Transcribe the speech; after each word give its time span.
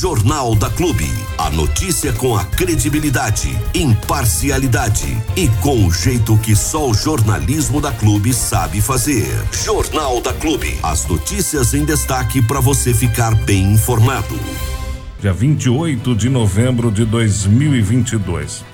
Jornal 0.00 0.54
da 0.54 0.70
Clube. 0.70 1.04
A 1.36 1.50
notícia 1.50 2.10
com 2.14 2.34
a 2.34 2.42
credibilidade, 2.42 3.54
imparcialidade 3.74 5.14
e 5.36 5.46
com 5.60 5.86
o 5.86 5.92
jeito 5.92 6.38
que 6.38 6.56
só 6.56 6.88
o 6.88 6.94
jornalismo 6.94 7.82
da 7.82 7.92
Clube 7.92 8.32
sabe 8.32 8.80
fazer. 8.80 9.26
Jornal 9.52 10.22
da 10.22 10.32
Clube. 10.32 10.78
As 10.82 11.06
notícias 11.06 11.74
em 11.74 11.84
destaque 11.84 12.40
para 12.40 12.60
você 12.60 12.94
ficar 12.94 13.34
bem 13.44 13.74
informado. 13.74 14.40
Dia 15.20 15.34
28 15.34 16.14
de 16.14 16.30
novembro 16.30 16.90
de 16.90 17.04
2022. 17.04 18.64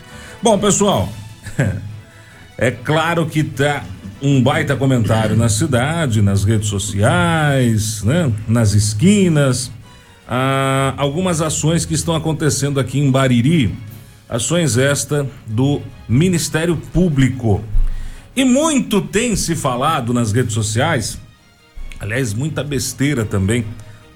Bom, 0.40 0.56
pessoal, 0.56 1.08
é 2.56 2.70
claro 2.70 3.27
que 3.27 3.43
tá 3.43 3.82
um 4.22 4.40
baita 4.40 4.77
comentário 4.77 5.34
na 5.34 5.48
cidade, 5.48 6.22
nas 6.22 6.45
redes 6.45 6.68
sociais, 6.68 8.04
né? 8.04 8.32
Nas 8.46 8.74
esquinas 8.74 9.72
ah, 10.29 10.95
algumas 10.96 11.40
ações 11.40 11.84
que 11.84 11.95
estão 11.95 12.14
acontecendo 12.14 12.80
aqui 12.80 12.98
em 12.98 13.10
Bariri. 13.10 13.74
Ações 14.28 14.77
esta 14.77 15.27
do 15.46 15.80
Ministério 16.09 16.77
Público. 16.77 17.62
E 18.34 18.45
muito 18.45 19.01
tem 19.01 19.37
se 19.37 19.54
falado 19.54 20.12
nas 20.12 20.32
redes 20.32 20.52
sociais, 20.52 21.18
aliás, 22.01 22.34
muita 22.34 22.62
besteira 22.62 23.24
também 23.24 23.65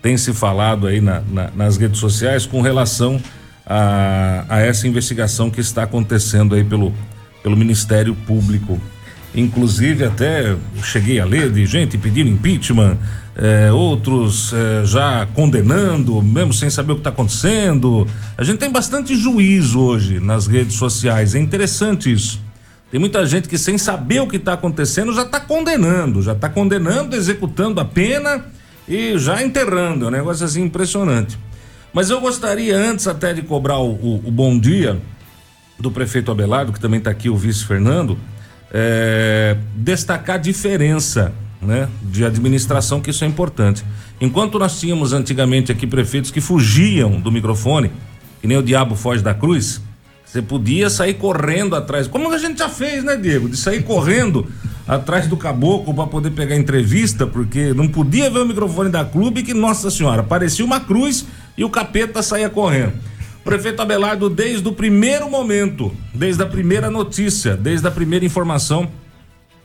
tem 0.02 0.16
se 0.16 0.32
falado 0.32 0.86
aí 0.86 1.00
na, 1.00 1.20
na, 1.20 1.50
nas 1.54 1.76
redes 1.76 2.00
sociais 2.00 2.46
com 2.46 2.60
relação 2.60 3.20
a, 3.66 4.44
a, 4.48 4.60
essa 4.60 4.88
investigação 4.88 5.50
que 5.50 5.60
está 5.60 5.82
acontecendo 5.82 6.54
aí 6.54 6.64
pelo, 6.64 6.92
pelo 7.42 7.56
Ministério 7.56 8.14
Público. 8.14 8.80
Inclusive, 9.34 10.04
até 10.04 10.56
cheguei 10.82 11.20
a 11.20 11.24
ler 11.24 11.52
de 11.52 11.64
gente 11.66 11.96
pedindo 11.96 12.28
impeachment, 12.28 12.98
é, 13.40 13.72
outros 13.72 14.52
é, 14.52 14.84
já 14.84 15.26
condenando, 15.34 16.20
mesmo 16.20 16.52
sem 16.52 16.68
saber 16.68 16.92
o 16.92 16.96
que 16.96 17.00
está 17.00 17.08
acontecendo. 17.08 18.06
A 18.36 18.44
gente 18.44 18.58
tem 18.58 18.70
bastante 18.70 19.16
juízo 19.16 19.80
hoje 19.80 20.20
nas 20.20 20.46
redes 20.46 20.74
sociais, 20.74 21.34
é 21.34 21.38
interessante 21.38 22.12
isso. 22.12 22.38
Tem 22.90 23.00
muita 23.00 23.24
gente 23.24 23.48
que, 23.48 23.56
sem 23.56 23.78
saber 23.78 24.20
o 24.20 24.26
que 24.26 24.36
está 24.36 24.52
acontecendo, 24.52 25.14
já 25.14 25.22
está 25.22 25.40
condenando, 25.40 26.20
já 26.20 26.32
está 26.32 26.50
condenando, 26.50 27.16
executando 27.16 27.80
a 27.80 27.84
pena 27.84 28.44
e 28.86 29.16
já 29.16 29.42
enterrando. 29.42 30.04
É 30.04 30.08
um 30.08 30.10
negócio 30.10 30.44
assim 30.44 30.64
impressionante. 30.64 31.38
Mas 31.94 32.10
eu 32.10 32.20
gostaria, 32.20 32.76
antes 32.76 33.06
até 33.06 33.32
de 33.32 33.42
cobrar 33.42 33.78
o, 33.78 33.92
o, 33.92 34.22
o 34.26 34.30
bom 34.30 34.58
dia 34.58 35.00
do 35.78 35.90
prefeito 35.90 36.30
Abelardo, 36.30 36.72
que 36.72 36.80
também 36.80 36.98
está 36.98 37.10
aqui, 37.10 37.30
o 37.30 37.36
vice 37.36 37.64
Fernando, 37.64 38.18
é, 38.72 39.56
destacar 39.76 40.36
a 40.36 40.38
diferença 40.38 41.32
né, 41.60 41.88
de 42.02 42.24
administração, 42.24 43.00
que 43.00 43.10
isso 43.10 43.24
é 43.24 43.26
importante. 43.26 43.84
Enquanto 44.20 44.58
nós 44.58 44.78
tínhamos 44.78 45.12
antigamente 45.12 45.70
aqui 45.70 45.86
prefeitos 45.86 46.30
que 46.30 46.40
fugiam 46.40 47.20
do 47.20 47.30
microfone, 47.30 47.90
que 48.40 48.46
nem 48.46 48.56
o 48.56 48.62
diabo 48.62 48.94
foge 48.94 49.22
da 49.22 49.34
cruz, 49.34 49.80
você 50.24 50.40
podia 50.40 50.88
sair 50.88 51.14
correndo 51.14 51.74
atrás, 51.74 52.06
como 52.06 52.32
a 52.32 52.38
gente 52.38 52.58
já 52.58 52.68
fez, 52.68 53.02
né, 53.02 53.16
Diego? 53.16 53.48
De 53.48 53.56
sair 53.56 53.82
correndo 53.82 54.46
atrás 54.86 55.26
do 55.26 55.36
caboclo 55.36 55.92
para 55.92 56.06
poder 56.06 56.30
pegar 56.30 56.56
entrevista, 56.56 57.26
porque 57.26 57.74
não 57.74 57.88
podia 57.88 58.30
ver 58.30 58.38
o 58.38 58.46
microfone 58.46 58.90
da 58.90 59.04
clube 59.04 59.42
que, 59.42 59.52
nossa 59.52 59.90
senhora, 59.90 60.22
parecia 60.22 60.64
uma 60.64 60.80
cruz 60.80 61.26
e 61.58 61.64
o 61.64 61.68
capeta 61.68 62.22
saía 62.22 62.48
correndo. 62.48 62.92
Prefeito 63.44 63.82
Abelardo, 63.82 64.30
desde 64.30 64.68
o 64.68 64.72
primeiro 64.72 65.28
momento, 65.28 65.92
desde 66.14 66.42
a 66.42 66.46
primeira 66.46 66.90
notícia, 66.90 67.56
desde 67.56 67.86
a 67.88 67.90
primeira 67.90 68.24
informação, 68.24 68.88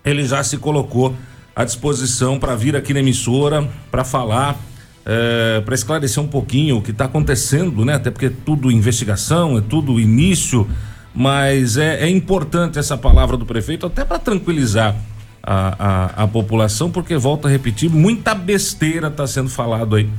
ele 0.04 0.26
já 0.26 0.44
se 0.44 0.58
colocou 0.58 1.16
à 1.56 1.64
disposição 1.64 2.38
para 2.38 2.56
vir 2.56 2.76
aqui 2.76 2.94
na 2.94 3.00
emissora 3.00 3.68
para 3.90 4.04
falar, 4.04 4.60
é, 5.06 5.62
para 5.62 5.74
esclarecer 5.74 6.22
um 6.22 6.28
pouquinho 6.28 6.78
o 6.78 6.82
que 6.82 6.92
está 6.92 7.06
acontecendo, 7.06 7.86
né? 7.86 7.94
Até 7.94 8.12
porque 8.12 8.26
é 8.26 8.32
tudo 8.46 8.70
investigação, 8.70 9.58
é 9.58 9.62
tudo 9.62 10.00
início, 10.00 10.68
mas 11.14 11.78
é, 11.78 12.04
é 12.04 12.10
importante 12.10 12.78
essa 12.78 12.98
palavra 12.98 13.38
do 13.38 13.46
prefeito 13.46 13.86
até 13.86 14.04
para 14.04 14.20
tranquilizar 14.20 14.96
a, 15.42 15.76
a, 16.18 16.24
a, 16.24 16.28
população, 16.28 16.92
porque 16.92 17.16
volta 17.16 17.48
a 17.48 17.52
repetir, 17.52 17.90
muita 17.90 18.34
besteira 18.34 19.08
está 19.08 19.26
sendo 19.28 19.50
falado 19.50 19.96
aí 19.96 20.10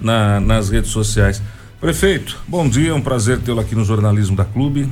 na, 0.00 0.40
nas 0.40 0.70
redes 0.70 0.90
sociais. 0.90 1.42
Prefeito, 1.80 2.38
bom 2.48 2.66
dia, 2.66 2.90
é 2.90 2.94
um 2.94 3.02
prazer 3.02 3.38
tê-lo 3.40 3.60
aqui 3.60 3.74
no 3.74 3.84
jornalismo 3.84 4.34
da 4.34 4.44
Clube. 4.44 4.88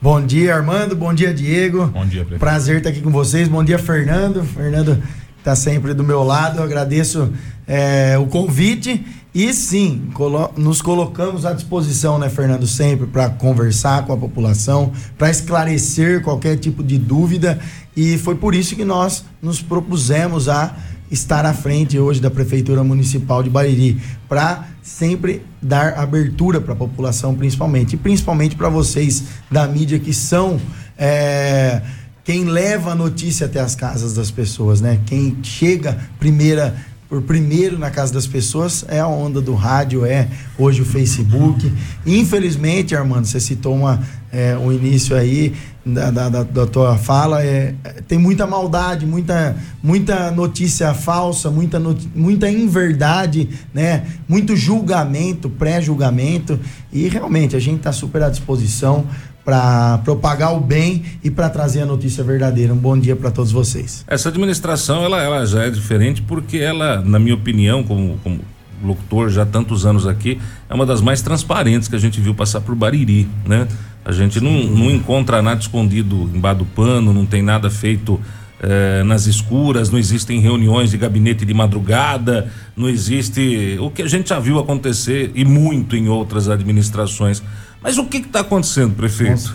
Bom 0.00 0.20
dia, 0.20 0.54
Armando. 0.54 0.94
Bom 0.94 1.12
dia, 1.14 1.32
Diego. 1.32 1.86
Bom 1.86 2.04
dia, 2.04 2.20
prefeito. 2.20 2.38
Prazer 2.38 2.76
estar 2.78 2.90
aqui 2.90 3.00
com 3.00 3.10
vocês. 3.10 3.48
Bom 3.48 3.64
dia, 3.64 3.78
Fernando. 3.78 4.44
Fernando 4.44 5.02
está 5.38 5.56
sempre 5.56 5.94
do 5.94 6.04
meu 6.04 6.22
lado. 6.22 6.58
Eu 6.58 6.64
agradeço 6.64 7.32
é, 7.66 8.16
o 8.18 8.26
convite. 8.26 9.04
E 9.34 9.52
sim, 9.54 10.08
colo 10.12 10.50
nos 10.56 10.82
colocamos 10.82 11.46
à 11.46 11.52
disposição, 11.52 12.18
né, 12.18 12.28
Fernando, 12.28 12.66
sempre 12.66 13.06
para 13.06 13.28
conversar 13.30 14.06
com 14.06 14.12
a 14.12 14.16
população, 14.16 14.92
para 15.18 15.30
esclarecer 15.30 16.22
qualquer 16.22 16.56
tipo 16.56 16.84
de 16.84 16.98
dúvida. 16.98 17.58
E 17.96 18.18
foi 18.18 18.34
por 18.34 18.54
isso 18.54 18.76
que 18.76 18.84
nós 18.84 19.24
nos 19.40 19.62
propusemos 19.62 20.48
a 20.48 20.76
estar 21.10 21.44
à 21.44 21.54
frente 21.54 21.98
hoje 21.98 22.20
da 22.20 22.30
Prefeitura 22.30 22.82
Municipal 22.82 23.42
de 23.42 23.50
Bariri, 23.50 24.00
para 24.28 24.66
sempre 24.82 25.42
dar 25.60 25.98
abertura 25.98 26.60
para 26.60 26.72
a 26.72 26.76
população, 26.76 27.34
principalmente, 27.34 27.94
e 27.94 27.96
principalmente 27.96 28.56
para 28.56 28.68
vocês 28.68 29.24
da 29.50 29.66
mídia 29.66 29.98
que 29.98 30.12
são. 30.12 30.60
É, 30.98 31.82
quem 32.24 32.44
leva 32.44 32.90
a 32.90 32.94
notícia 32.94 33.46
até 33.46 33.60
as 33.60 33.76
casas 33.76 34.14
das 34.14 34.30
pessoas, 34.32 34.80
né? 34.80 34.98
Quem 35.06 35.36
chega 35.42 35.96
primeira 36.18 36.74
por 37.08 37.22
primeiro 37.22 37.78
na 37.78 37.90
casa 37.90 38.12
das 38.12 38.26
pessoas 38.26 38.84
é 38.88 38.98
a 38.98 39.06
onda 39.06 39.40
do 39.40 39.54
rádio, 39.54 40.04
é 40.04 40.28
hoje 40.58 40.82
o 40.82 40.84
Facebook. 40.84 41.72
Infelizmente, 42.04 42.96
Armando, 42.96 43.26
você 43.26 43.38
citou 43.38 43.74
uma, 43.74 44.02
é, 44.32 44.56
um 44.56 44.72
início 44.72 45.16
aí 45.16 45.54
da, 45.84 46.10
da, 46.10 46.42
da, 46.42 46.66
tua 46.66 46.96
fala, 46.96 47.44
é, 47.44 47.72
tem 48.08 48.18
muita 48.18 48.44
maldade, 48.44 49.06
muita, 49.06 49.56
muita 49.80 50.32
notícia 50.32 50.92
falsa, 50.92 51.48
muita, 51.48 51.80
muita 52.12 52.50
inverdade, 52.50 53.48
né? 53.72 54.04
muito 54.28 54.56
julgamento, 54.56 55.48
pré-julgamento, 55.48 56.58
e 56.92 57.08
realmente 57.08 57.54
a 57.54 57.60
gente 57.60 57.78
está 57.78 57.92
super 57.92 58.24
à 58.24 58.28
disposição 58.28 59.06
para 59.46 59.98
propagar 59.98 60.56
o 60.56 60.60
bem 60.60 61.04
e 61.22 61.30
para 61.30 61.48
trazer 61.48 61.82
a 61.82 61.86
notícia 61.86 62.24
verdadeira. 62.24 62.74
Um 62.74 62.76
bom 62.76 62.98
dia 62.98 63.14
para 63.14 63.30
todos 63.30 63.52
vocês. 63.52 64.04
Essa 64.08 64.28
administração 64.28 65.04
ela, 65.04 65.22
ela 65.22 65.46
já 65.46 65.62
é 65.62 65.70
diferente 65.70 66.20
porque 66.20 66.58
ela, 66.58 67.00
na 67.00 67.20
minha 67.20 67.36
opinião, 67.36 67.84
como, 67.84 68.18
como 68.24 68.40
locutor 68.82 69.30
já 69.30 69.42
há 69.42 69.46
tantos 69.46 69.86
anos 69.86 70.04
aqui, 70.04 70.40
é 70.68 70.74
uma 70.74 70.84
das 70.84 71.00
mais 71.00 71.22
transparentes 71.22 71.86
que 71.86 71.94
a 71.94 71.98
gente 71.98 72.20
viu 72.20 72.34
passar 72.34 72.60
por 72.60 72.74
Bariri, 72.74 73.28
né? 73.46 73.68
A 74.04 74.10
gente 74.10 74.40
não, 74.40 74.50
não 74.64 74.90
encontra 74.90 75.40
nada 75.40 75.60
escondido 75.60 76.28
embaixo 76.34 76.58
do 76.58 76.64
pano, 76.64 77.12
não 77.12 77.24
tem 77.24 77.40
nada 77.40 77.70
feito 77.70 78.20
eh, 78.60 79.04
nas 79.04 79.26
escuras, 79.26 79.90
não 79.90 79.98
existem 79.98 80.40
reuniões 80.40 80.90
de 80.90 80.96
gabinete 80.96 81.44
de 81.44 81.54
madrugada, 81.54 82.50
não 82.76 82.88
existe 82.88 83.76
o 83.80 83.90
que 83.90 84.02
a 84.02 84.08
gente 84.08 84.30
já 84.30 84.40
viu 84.40 84.58
acontecer 84.58 85.30
e 85.36 85.44
muito 85.44 85.94
em 85.94 86.08
outras 86.08 86.48
administrações. 86.48 87.42
Mas 87.82 87.98
o 87.98 88.04
que 88.04 88.18
está 88.18 88.40
acontecendo, 88.40 88.94
prefeito? 88.94 89.54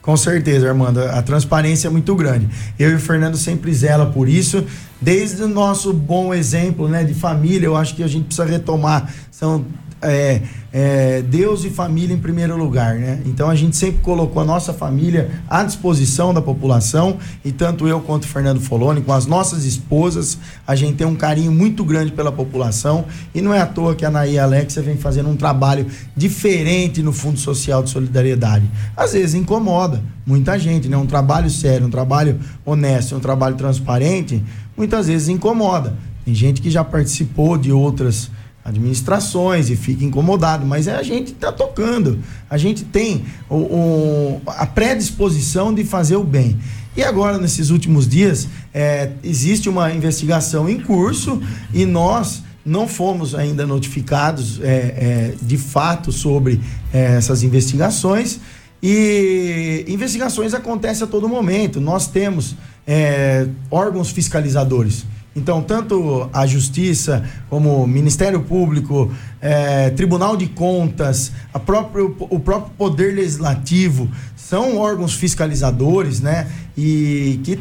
Com, 0.00 0.12
com 0.12 0.16
certeza, 0.16 0.68
Armando. 0.68 1.00
A 1.00 1.22
transparência 1.22 1.88
é 1.88 1.90
muito 1.90 2.14
grande. 2.14 2.48
Eu 2.78 2.90
e 2.90 2.94
o 2.94 3.00
Fernando 3.00 3.36
sempre 3.36 3.72
zela 3.72 4.06
por 4.06 4.28
isso. 4.28 4.64
Desde 5.00 5.42
o 5.42 5.48
nosso 5.48 5.92
bom 5.92 6.32
exemplo 6.32 6.88
né, 6.88 7.04
de 7.04 7.14
família, 7.14 7.66
eu 7.66 7.76
acho 7.76 7.94
que 7.94 8.02
a 8.02 8.08
gente 8.08 8.26
precisa 8.26 8.44
retomar. 8.46 9.12
São 9.30 9.64
é, 10.02 10.42
é, 10.72 11.22
Deus 11.22 11.64
e 11.64 11.70
família 11.70 12.14
em 12.14 12.18
primeiro 12.18 12.56
lugar, 12.56 12.96
né? 12.96 13.20
Então 13.24 13.48
a 13.48 13.54
gente 13.54 13.76
sempre 13.76 14.00
colocou 14.00 14.42
a 14.42 14.44
nossa 14.44 14.72
família 14.72 15.42
à 15.48 15.62
disposição 15.62 16.34
da 16.34 16.42
população 16.42 17.18
e 17.44 17.52
tanto 17.52 17.86
eu 17.86 18.00
quanto 18.00 18.24
o 18.24 18.28
Fernando 18.28 18.60
Foloni, 18.60 19.00
com 19.00 19.12
as 19.12 19.26
nossas 19.26 19.64
esposas, 19.64 20.38
a 20.66 20.74
gente 20.74 20.96
tem 20.96 21.06
um 21.06 21.14
carinho 21.14 21.52
muito 21.52 21.84
grande 21.84 22.10
pela 22.10 22.32
população 22.32 23.04
e 23.34 23.40
não 23.40 23.54
é 23.54 23.60
à 23.60 23.66
toa 23.66 23.94
que 23.94 24.04
a 24.04 24.08
Anaí 24.08 24.34
e 24.34 24.38
a 24.38 24.44
Alexia 24.44 24.82
vem 24.82 24.96
fazendo 24.96 25.28
um 25.28 25.36
trabalho 25.36 25.86
diferente 26.16 27.02
no 27.02 27.12
Fundo 27.12 27.38
Social 27.38 27.82
de 27.82 27.90
Solidariedade. 27.90 28.68
Às 28.96 29.12
vezes 29.12 29.34
incomoda 29.34 30.02
muita 30.26 30.58
gente, 30.58 30.88
né? 30.88 30.96
Um 30.96 31.06
trabalho 31.06 31.50
sério, 31.50 31.86
um 31.86 31.90
trabalho 31.90 32.38
honesto, 32.64 33.16
um 33.16 33.20
trabalho 33.20 33.56
transparente, 33.56 34.42
muitas 34.76 35.06
vezes 35.06 35.28
incomoda. 35.28 35.94
Tem 36.24 36.34
gente 36.34 36.62
que 36.62 36.70
já 36.70 36.84
participou 36.84 37.58
de 37.58 37.72
outras 37.72 38.30
administrações 38.64 39.70
e 39.70 39.76
fica 39.76 40.04
incomodado, 40.04 40.64
mas 40.64 40.86
é 40.86 40.94
a 40.94 41.02
gente 41.02 41.32
está 41.32 41.50
tocando, 41.50 42.20
a 42.48 42.56
gente 42.56 42.84
tem 42.84 43.24
o, 43.48 43.56
o, 43.56 44.42
a 44.46 44.66
predisposição 44.66 45.74
de 45.74 45.84
fazer 45.84 46.16
o 46.16 46.24
bem. 46.24 46.58
E 46.96 47.02
agora, 47.02 47.38
nesses 47.38 47.70
últimos 47.70 48.06
dias, 48.06 48.48
é, 48.72 49.12
existe 49.24 49.68
uma 49.68 49.92
investigação 49.92 50.68
em 50.68 50.78
curso 50.78 51.40
e 51.72 51.86
nós 51.86 52.42
não 52.64 52.86
fomos 52.86 53.34
ainda 53.34 53.66
notificados 53.66 54.60
é, 54.60 54.66
é, 54.66 55.34
de 55.40 55.56
fato 55.56 56.12
sobre 56.12 56.60
é, 56.92 57.16
essas 57.16 57.42
investigações. 57.42 58.38
E 58.82 59.84
investigações 59.88 60.54
acontecem 60.54 61.04
a 61.04 61.06
todo 61.06 61.28
momento. 61.28 61.80
Nós 61.80 62.08
temos 62.08 62.56
é, 62.86 63.46
órgãos 63.70 64.10
fiscalizadores 64.10 65.04
Então, 65.34 65.62
tanto 65.62 66.28
a 66.32 66.46
Justiça, 66.46 67.24
como 67.48 67.82
o 67.82 67.86
Ministério 67.86 68.42
Público, 68.42 69.10
é, 69.40 69.88
Tribunal 69.90 70.36
de 70.36 70.46
Contas, 70.46 71.32
próprio, 71.64 72.14
o 72.18 72.38
próprio 72.38 72.74
Poder 72.76 73.14
Legislativo, 73.14 74.10
são 74.36 74.76
órgãos 74.76 75.14
fiscalizadores, 75.14 76.20
né? 76.20 76.46
E 76.76 77.40
que 77.44 77.58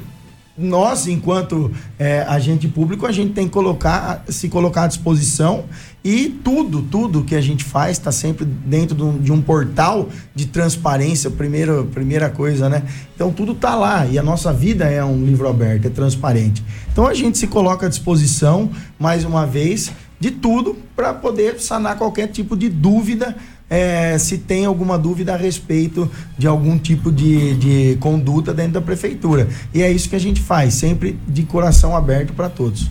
nós, 0.61 1.07
enquanto 1.07 1.71
é, 1.97 2.21
agente 2.21 2.67
público, 2.67 3.05
a 3.05 3.11
gente 3.11 3.33
tem 3.33 3.47
que 3.47 3.53
colocar, 3.53 4.23
se 4.27 4.47
colocar 4.49 4.83
à 4.83 4.87
disposição 4.87 5.65
e 6.03 6.29
tudo, 6.29 6.81
tudo 6.81 7.23
que 7.23 7.35
a 7.35 7.41
gente 7.41 7.63
faz 7.63 7.97
está 7.97 8.11
sempre 8.11 8.43
dentro 8.43 8.95
de 8.95 9.03
um, 9.03 9.17
de 9.19 9.31
um, 9.31 9.41
portal 9.41 10.09
de 10.33 10.47
transparência, 10.47 11.29
primeira, 11.29 11.83
primeira 11.83 12.29
coisa, 12.29 12.67
né? 12.67 12.83
Então 13.15 13.31
tudo 13.31 13.51
está 13.51 13.75
lá 13.75 14.05
e 14.05 14.17
a 14.17 14.23
nossa 14.23 14.51
vida 14.51 14.85
é 14.85 15.03
um 15.03 15.23
livro 15.23 15.47
aberto, 15.47 15.85
é 15.85 15.89
transparente. 15.89 16.63
Então 16.91 17.05
a 17.05 17.13
gente 17.13 17.37
se 17.37 17.47
coloca 17.47 17.85
à 17.85 17.89
disposição, 17.89 18.71
mais 18.99 19.23
uma 19.23 19.45
vez, 19.45 19.91
de 20.19 20.31
tudo 20.31 20.77
para 20.95 21.13
poder 21.13 21.59
sanar 21.59 21.97
qualquer 21.97 22.27
tipo 22.27 22.55
de 22.55 22.69
dúvida 22.69 23.35
é, 23.71 24.17
se 24.17 24.37
tem 24.37 24.65
alguma 24.65 24.99
dúvida 24.99 25.33
a 25.33 25.37
respeito 25.37 26.11
de 26.37 26.45
algum 26.45 26.77
tipo 26.77 27.09
de, 27.09 27.55
de 27.55 27.97
conduta 28.01 28.53
dentro 28.53 28.73
da 28.73 28.81
prefeitura. 28.81 29.47
E 29.73 29.81
é 29.81 29.89
isso 29.89 30.09
que 30.09 30.15
a 30.17 30.19
gente 30.19 30.41
faz, 30.41 30.73
sempre 30.73 31.17
de 31.25 31.43
coração 31.43 31.95
aberto 31.95 32.33
para 32.33 32.49
todos. 32.49 32.89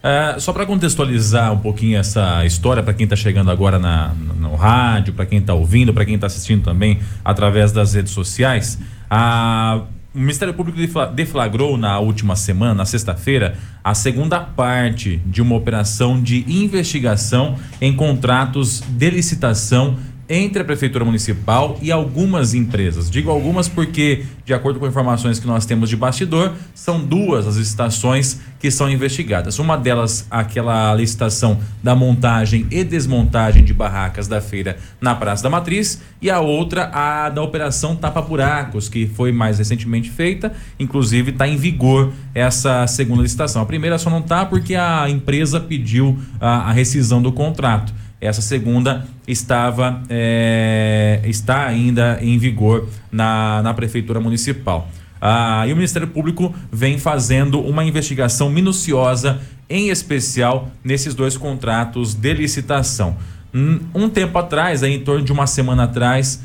É, 0.00 0.36
só 0.38 0.52
para 0.52 0.64
contextualizar 0.64 1.52
um 1.52 1.58
pouquinho 1.58 1.98
essa 1.98 2.46
história 2.46 2.80
para 2.80 2.94
quem 2.94 3.04
está 3.04 3.16
chegando 3.16 3.50
agora 3.50 3.78
na, 3.78 4.14
no, 4.14 4.54
rádio, 4.54 5.12
para 5.12 5.26
quem 5.26 5.40
está 5.40 5.52
ouvindo, 5.52 5.92
para 5.92 6.04
quem 6.04 6.14
está 6.14 6.28
assistindo 6.28 6.62
também 6.62 7.00
através 7.24 7.72
das 7.72 7.92
redes 7.92 8.12
sociais, 8.12 8.78
a, 9.10 9.82
o 10.14 10.18
Ministério 10.18 10.54
Público 10.54 10.78
deflagrou 11.14 11.76
na 11.76 11.98
última 11.98 12.34
semana, 12.34 12.74
na 12.74 12.84
sexta-feira, 12.84 13.56
a 13.82 13.94
segunda 13.94 14.40
parte 14.40 15.20
de 15.26 15.42
uma 15.42 15.54
operação 15.54 16.20
de 16.20 16.44
investigação 16.48 17.56
em 17.80 17.94
contratos 17.94 18.80
de 18.80 19.10
licitação 19.10 19.98
entre 20.30 20.62
a 20.62 20.64
Prefeitura 20.64 21.04
Municipal 21.04 21.76
e 21.82 21.90
algumas 21.90 22.54
empresas. 22.54 23.10
Digo 23.10 23.30
algumas 23.30 23.68
porque, 23.68 24.24
de 24.44 24.54
acordo 24.54 24.78
com 24.78 24.86
informações 24.86 25.40
que 25.40 25.46
nós 25.46 25.66
temos 25.66 25.90
de 25.90 25.96
bastidor, 25.96 26.52
são 26.72 27.04
duas 27.04 27.48
as 27.48 27.56
licitações 27.56 28.38
que 28.60 28.70
são 28.70 28.88
investigadas. 28.88 29.58
Uma 29.58 29.76
delas, 29.76 30.26
aquela 30.30 30.94
licitação 30.94 31.58
da 31.82 31.96
montagem 31.96 32.64
e 32.70 32.84
desmontagem 32.84 33.64
de 33.64 33.74
barracas 33.74 34.28
da 34.28 34.40
feira 34.40 34.76
na 35.00 35.16
Praça 35.16 35.42
da 35.42 35.50
Matriz, 35.50 36.00
e 36.22 36.30
a 36.30 36.38
outra, 36.38 36.90
a 36.92 37.28
da 37.28 37.42
Operação 37.42 37.96
Tapa 37.96 38.22
Buracos, 38.22 38.88
que 38.88 39.06
foi 39.06 39.32
mais 39.32 39.58
recentemente 39.58 40.10
feita, 40.10 40.52
inclusive 40.78 41.30
está 41.32 41.48
em 41.48 41.56
vigor 41.56 42.12
essa 42.32 42.86
segunda 42.86 43.22
licitação. 43.22 43.62
A 43.62 43.66
primeira 43.66 43.98
só 43.98 44.08
não 44.08 44.20
está 44.20 44.46
porque 44.46 44.76
a 44.76 45.08
empresa 45.08 45.58
pediu 45.58 46.16
a, 46.38 46.68
a 46.68 46.72
rescisão 46.72 47.20
do 47.20 47.32
contrato. 47.32 47.92
Essa 48.20 48.42
segunda 48.42 49.06
estava 49.26 50.02
é, 50.10 51.20
está 51.24 51.66
ainda 51.66 52.18
em 52.20 52.36
vigor 52.38 52.86
na, 53.10 53.62
na 53.62 53.72
prefeitura 53.72 54.20
municipal. 54.20 54.88
Ah, 55.20 55.66
e 55.66 55.72
o 55.72 55.76
Ministério 55.76 56.08
Público 56.08 56.54
vem 56.72 56.98
fazendo 56.98 57.60
uma 57.60 57.84
investigação 57.84 58.48
minuciosa, 58.48 59.40
em 59.68 59.90
especial 59.90 60.70
nesses 60.82 61.14
dois 61.14 61.36
contratos 61.36 62.14
de 62.14 62.32
licitação. 62.32 63.16
Um 63.52 64.08
tempo 64.08 64.38
atrás, 64.38 64.82
aí, 64.82 64.94
em 64.94 65.00
torno 65.00 65.24
de 65.24 65.32
uma 65.32 65.46
semana 65.46 65.84
atrás, 65.84 66.42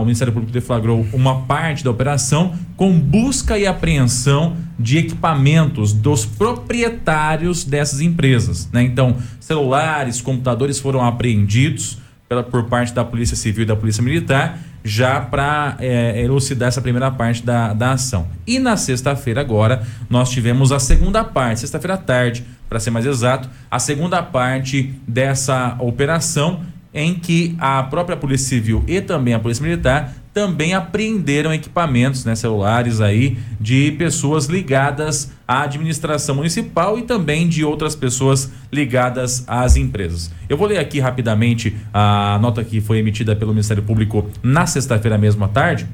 o 0.00 0.04
Ministério 0.04 0.32
Público 0.32 0.52
deflagrou 0.52 1.06
uma 1.12 1.42
parte 1.42 1.84
da 1.84 1.90
operação 1.90 2.54
com 2.76 2.98
busca 2.98 3.58
e 3.58 3.66
apreensão 3.66 4.56
de 4.78 4.98
equipamentos 4.98 5.92
dos 5.92 6.24
proprietários 6.24 7.64
dessas 7.64 8.00
empresas. 8.00 8.70
Né? 8.72 8.82
Então, 8.82 9.16
celulares, 9.40 10.20
computadores 10.20 10.78
foram 10.78 11.04
apreendidos 11.04 11.98
pela, 12.28 12.42
por 12.42 12.64
parte 12.64 12.92
da 12.92 13.04
Polícia 13.04 13.36
Civil 13.36 13.64
e 13.64 13.66
da 13.66 13.76
Polícia 13.76 14.02
Militar, 14.02 14.58
já 14.84 15.20
para 15.20 15.76
é, 15.80 16.22
elucidar 16.22 16.68
essa 16.68 16.80
primeira 16.80 17.10
parte 17.10 17.44
da, 17.44 17.72
da 17.72 17.92
ação. 17.92 18.28
E 18.46 18.58
na 18.58 18.76
sexta-feira, 18.76 19.40
agora, 19.40 19.82
nós 20.08 20.30
tivemos 20.30 20.72
a 20.72 20.78
segunda 20.78 21.24
parte, 21.24 21.60
sexta-feira 21.60 21.94
à 21.94 21.98
tarde, 21.98 22.44
para 22.68 22.80
ser 22.80 22.90
mais 22.90 23.06
exato, 23.06 23.48
a 23.70 23.78
segunda 23.78 24.22
parte 24.22 24.94
dessa 25.06 25.76
operação 25.78 26.60
em 26.92 27.14
que 27.14 27.56
a 27.58 27.82
própria 27.82 28.16
Polícia 28.16 28.48
Civil 28.48 28.82
e 28.86 29.00
também 29.00 29.34
a 29.34 29.38
Polícia 29.38 29.62
Militar 29.62 30.12
também 30.38 30.72
apreenderam 30.72 31.52
equipamentos, 31.52 32.24
né, 32.24 32.36
celulares 32.36 33.00
aí 33.00 33.36
de 33.60 33.90
pessoas 33.98 34.46
ligadas 34.46 35.32
à 35.48 35.62
administração 35.62 36.36
municipal 36.36 36.96
e 36.96 37.02
também 37.02 37.48
de 37.48 37.64
outras 37.64 37.96
pessoas 37.96 38.48
ligadas 38.72 39.42
às 39.48 39.76
empresas. 39.76 40.30
Eu 40.48 40.56
vou 40.56 40.68
ler 40.68 40.78
aqui 40.78 41.00
rapidamente 41.00 41.74
a 41.92 42.38
nota 42.40 42.62
que 42.62 42.80
foi 42.80 42.98
emitida 42.98 43.34
pelo 43.34 43.50
Ministério 43.50 43.82
Público 43.82 44.30
na 44.40 44.64
sexta-feira 44.64 45.18
mesmo 45.18 45.44
à 45.44 45.48
tarde, 45.48 45.88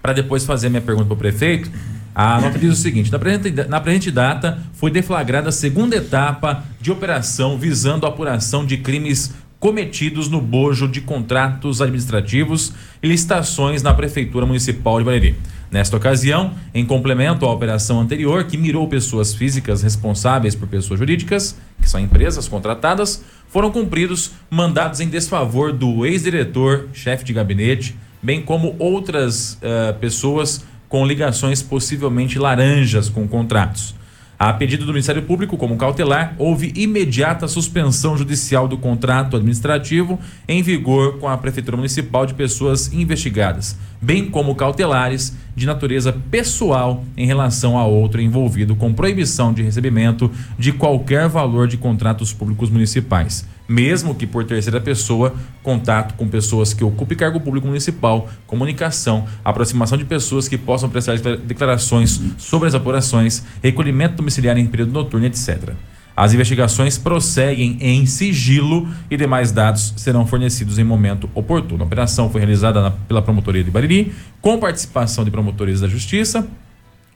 para 0.00 0.12
depois 0.12 0.44
fazer 0.44 0.68
minha 0.68 0.80
pergunta 0.80 1.06
para 1.06 1.14
o 1.14 1.18
prefeito. 1.18 1.68
A 2.14 2.40
nota 2.40 2.60
diz 2.60 2.72
o 2.72 2.76
seguinte: 2.76 3.10
na 3.10 3.18
presente, 3.18 3.50
na 3.68 3.80
presente 3.80 4.12
data 4.12 4.58
foi 4.74 4.92
deflagrada 4.92 5.48
a 5.48 5.52
segunda 5.52 5.96
etapa 5.96 6.62
de 6.80 6.92
operação 6.92 7.58
visando 7.58 8.06
a 8.06 8.08
apuração 8.08 8.64
de 8.64 8.76
crimes 8.76 9.34
cometidos 9.60 10.28
no 10.28 10.40
bojo 10.40 10.86
de 10.86 11.00
contratos 11.00 11.82
administrativos 11.82 12.72
e 13.02 13.08
licitações 13.08 13.82
na 13.82 13.92
Prefeitura 13.92 14.46
Municipal 14.46 14.98
de 14.98 15.04
Bariri. 15.04 15.36
Nesta 15.70 15.96
ocasião, 15.96 16.54
em 16.72 16.84
complemento 16.84 17.44
à 17.44 17.52
operação 17.52 18.00
anterior, 18.00 18.44
que 18.44 18.56
mirou 18.56 18.88
pessoas 18.88 19.34
físicas 19.34 19.82
responsáveis 19.82 20.54
por 20.54 20.66
pessoas 20.66 20.98
jurídicas, 20.98 21.58
que 21.80 21.88
são 21.88 22.00
empresas 22.00 22.48
contratadas, 22.48 23.22
foram 23.48 23.70
cumpridos 23.70 24.32
mandados 24.50 25.00
em 25.00 25.08
desfavor 25.08 25.72
do 25.72 26.06
ex-diretor, 26.06 26.88
chefe 26.94 27.24
de 27.24 27.32
gabinete, 27.32 27.94
bem 28.22 28.40
como 28.40 28.76
outras 28.78 29.54
uh, 29.54 29.98
pessoas 30.00 30.64
com 30.88 31.06
ligações 31.06 31.62
possivelmente 31.62 32.38
laranjas 32.38 33.10
com 33.10 33.28
contratos. 33.28 33.94
A 34.38 34.52
pedido 34.52 34.86
do 34.86 34.92
Ministério 34.92 35.22
Público, 35.22 35.56
como 35.56 35.76
cautelar, 35.76 36.36
houve 36.38 36.72
imediata 36.76 37.48
suspensão 37.48 38.16
judicial 38.16 38.68
do 38.68 38.78
contrato 38.78 39.36
administrativo 39.36 40.16
em 40.46 40.62
vigor 40.62 41.18
com 41.18 41.28
a 41.28 41.36
Prefeitura 41.36 41.76
Municipal 41.76 42.24
de 42.24 42.34
pessoas 42.34 42.92
investigadas, 42.92 43.76
bem 44.00 44.30
como 44.30 44.54
cautelares 44.54 45.36
de 45.56 45.66
natureza 45.66 46.12
pessoal 46.30 47.04
em 47.16 47.26
relação 47.26 47.76
a 47.76 47.84
outro 47.84 48.20
envolvido 48.20 48.76
com 48.76 48.94
proibição 48.94 49.52
de 49.52 49.64
recebimento 49.64 50.30
de 50.56 50.70
qualquer 50.70 51.28
valor 51.28 51.66
de 51.66 51.76
contratos 51.76 52.32
públicos 52.32 52.70
municipais 52.70 53.44
mesmo 53.68 54.14
que 54.14 54.26
por 54.26 54.44
terceira 54.44 54.80
pessoa, 54.80 55.34
contato 55.62 56.14
com 56.14 56.26
pessoas 56.26 56.72
que 56.72 56.82
ocupem 56.82 57.18
cargo 57.18 57.38
público 57.38 57.66
municipal, 57.66 58.28
comunicação, 58.46 59.26
aproximação 59.44 59.98
de 59.98 60.06
pessoas 60.06 60.48
que 60.48 60.56
possam 60.56 60.88
prestar 60.88 61.18
declarações 61.18 62.20
sobre 62.38 62.68
as 62.68 62.74
apurações, 62.74 63.44
recolhimento 63.62 64.16
domiciliar 64.16 64.56
em 64.56 64.66
período 64.66 64.92
noturno, 64.92 65.26
etc. 65.26 65.74
As 66.16 66.34
investigações 66.34 66.98
prosseguem 66.98 67.76
em 67.80 68.04
sigilo 68.04 68.88
e 69.08 69.16
demais 69.16 69.52
dados 69.52 69.94
serão 69.96 70.26
fornecidos 70.26 70.76
em 70.76 70.82
momento 70.82 71.30
oportuno. 71.32 71.84
A 71.84 71.86
operação 71.86 72.28
foi 72.28 72.40
realizada 72.40 72.82
na, 72.82 72.90
pela 72.90 73.22
Promotoria 73.22 73.62
de 73.62 73.70
Bariri, 73.70 74.12
com 74.40 74.58
participação 74.58 75.24
de 75.24 75.30
promotores 75.30 75.80
da 75.80 75.86
Justiça 75.86 76.48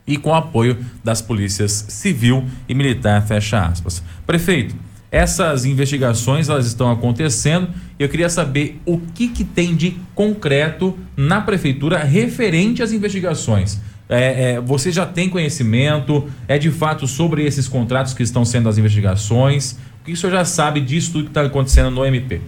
e 0.06 0.16
com 0.16 0.32
apoio 0.32 0.78
das 1.02 1.20
polícias 1.20 1.84
civil 1.88 2.44
e 2.68 2.74
militar, 2.74 3.26
fecha 3.26 3.64
aspas. 3.64 4.02
Prefeito, 4.24 4.76
essas 5.12 5.66
investigações 5.66 6.48
elas 6.48 6.66
estão 6.66 6.90
acontecendo 6.90 7.68
e 7.98 8.02
eu 8.02 8.08
queria 8.08 8.30
saber 8.30 8.80
o 8.86 8.98
que, 8.98 9.28
que 9.28 9.44
tem 9.44 9.76
de 9.76 9.98
concreto 10.14 10.98
na 11.14 11.42
prefeitura 11.42 11.98
referente 12.02 12.82
às 12.82 12.92
investigações. 12.92 13.78
É, 14.08 14.54
é, 14.54 14.60
você 14.60 14.90
já 14.90 15.04
tem 15.04 15.28
conhecimento? 15.28 16.28
É 16.48 16.58
de 16.58 16.70
fato 16.70 17.06
sobre 17.06 17.44
esses 17.44 17.68
contratos 17.68 18.14
que 18.14 18.22
estão 18.22 18.44
sendo 18.44 18.68
as 18.68 18.78
investigações? 18.78 19.78
O 20.02 20.04
que 20.04 20.12
o 20.14 20.16
senhor 20.16 20.32
já 20.32 20.44
sabe 20.44 20.80
disso 20.80 21.12
tudo 21.12 21.24
que 21.24 21.30
está 21.30 21.42
acontecendo 21.42 21.88
no 21.88 22.04
MP? 22.04 22.40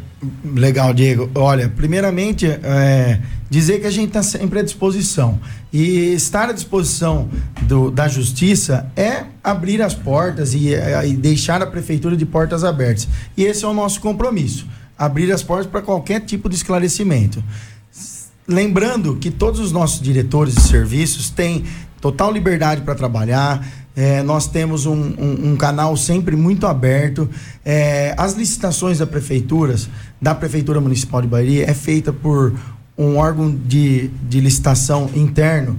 Legal, 0.44 0.92
Diego. 0.92 1.30
Olha, 1.37 1.68
primeiramente, 1.68 2.46
é, 2.46 3.20
dizer 3.49 3.80
que 3.80 3.87
a 3.87 3.90
gente 3.92 4.08
está 4.08 4.25
sempre 4.25 4.58
à 4.58 4.62
disposição. 4.64 5.38
E 5.73 6.12
estar 6.14 6.49
à 6.49 6.52
disposição 6.52 7.28
do, 7.62 7.92
da 7.92 8.08
justiça 8.08 8.90
é 8.96 9.23
abrir 9.42 9.80
as 9.82 9.94
portas 9.94 10.52
e, 10.52 10.75
é, 10.75 11.06
e 11.06 11.14
deixar 11.14 11.62
a 11.62 11.66
prefeitura 11.66 12.16
de 12.16 12.26
portas 12.26 12.64
abertas. 12.64 13.06
E 13.37 13.44
esse 13.44 13.64
é 13.64 13.68
o 13.68 13.73
nosso 13.73 14.00
compromisso: 14.00 14.66
abrir 14.99 15.30
as 15.30 15.44
portas 15.44 15.68
para 15.68 15.80
qualquer 15.80 16.23
tipo 16.23 16.49
de 16.49 16.56
esclarecimento. 16.56 17.40
Lembrando 18.49 19.14
que 19.14 19.30
todos 19.30 19.61
os 19.61 19.70
nossos 19.70 20.00
diretores 20.00 20.56
de 20.56 20.62
serviços 20.62 21.30
têm 21.30 21.64
total 22.00 22.32
liberdade 22.32 22.80
para 22.80 22.96
trabalhar 22.96 23.64
é, 23.97 24.23
nós 24.23 24.47
temos 24.47 24.87
um, 24.87 24.93
um, 24.93 25.53
um, 25.53 25.57
canal 25.57 25.97
sempre 25.97 26.35
muito 26.35 26.67
aberto. 26.67 27.29
É, 27.65 28.15
as 28.17 28.35
licitações 28.35 28.99
da 28.99 29.07
prefeituras, 29.07 29.89
da 30.21 30.35
Prefeitura 30.35 30.81
Municipal 30.81 31.23
de 31.23 31.29
Bahia, 31.29 31.69
é 31.69 31.75
feita 31.75 32.13
por 32.13 32.53
um 32.99 33.17
órgão 33.17 33.55
de, 33.55 34.09
de 34.29 34.41
licitação 34.41 35.11
interno 35.15 35.79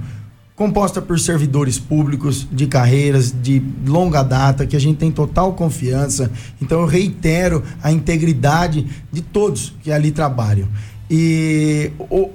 composta 0.56 1.02
por 1.02 1.20
servidores 1.20 1.78
públicos 1.78 2.48
de 2.50 2.66
carreiras 2.66 3.30
de 3.30 3.62
longa 3.86 4.22
data, 4.22 4.66
que 4.66 4.74
a 4.74 4.80
gente 4.80 4.96
tem 4.96 5.12
total 5.12 5.52
confiança. 5.52 6.32
Então 6.60 6.80
eu 6.80 6.86
reitero 6.86 7.62
a 7.82 7.92
integridade 7.92 8.86
de 9.12 9.20
todos 9.20 9.74
que 9.82 9.92
ali 9.92 10.10
trabalham. 10.10 10.66
E 11.10 11.92
o, 11.98 12.30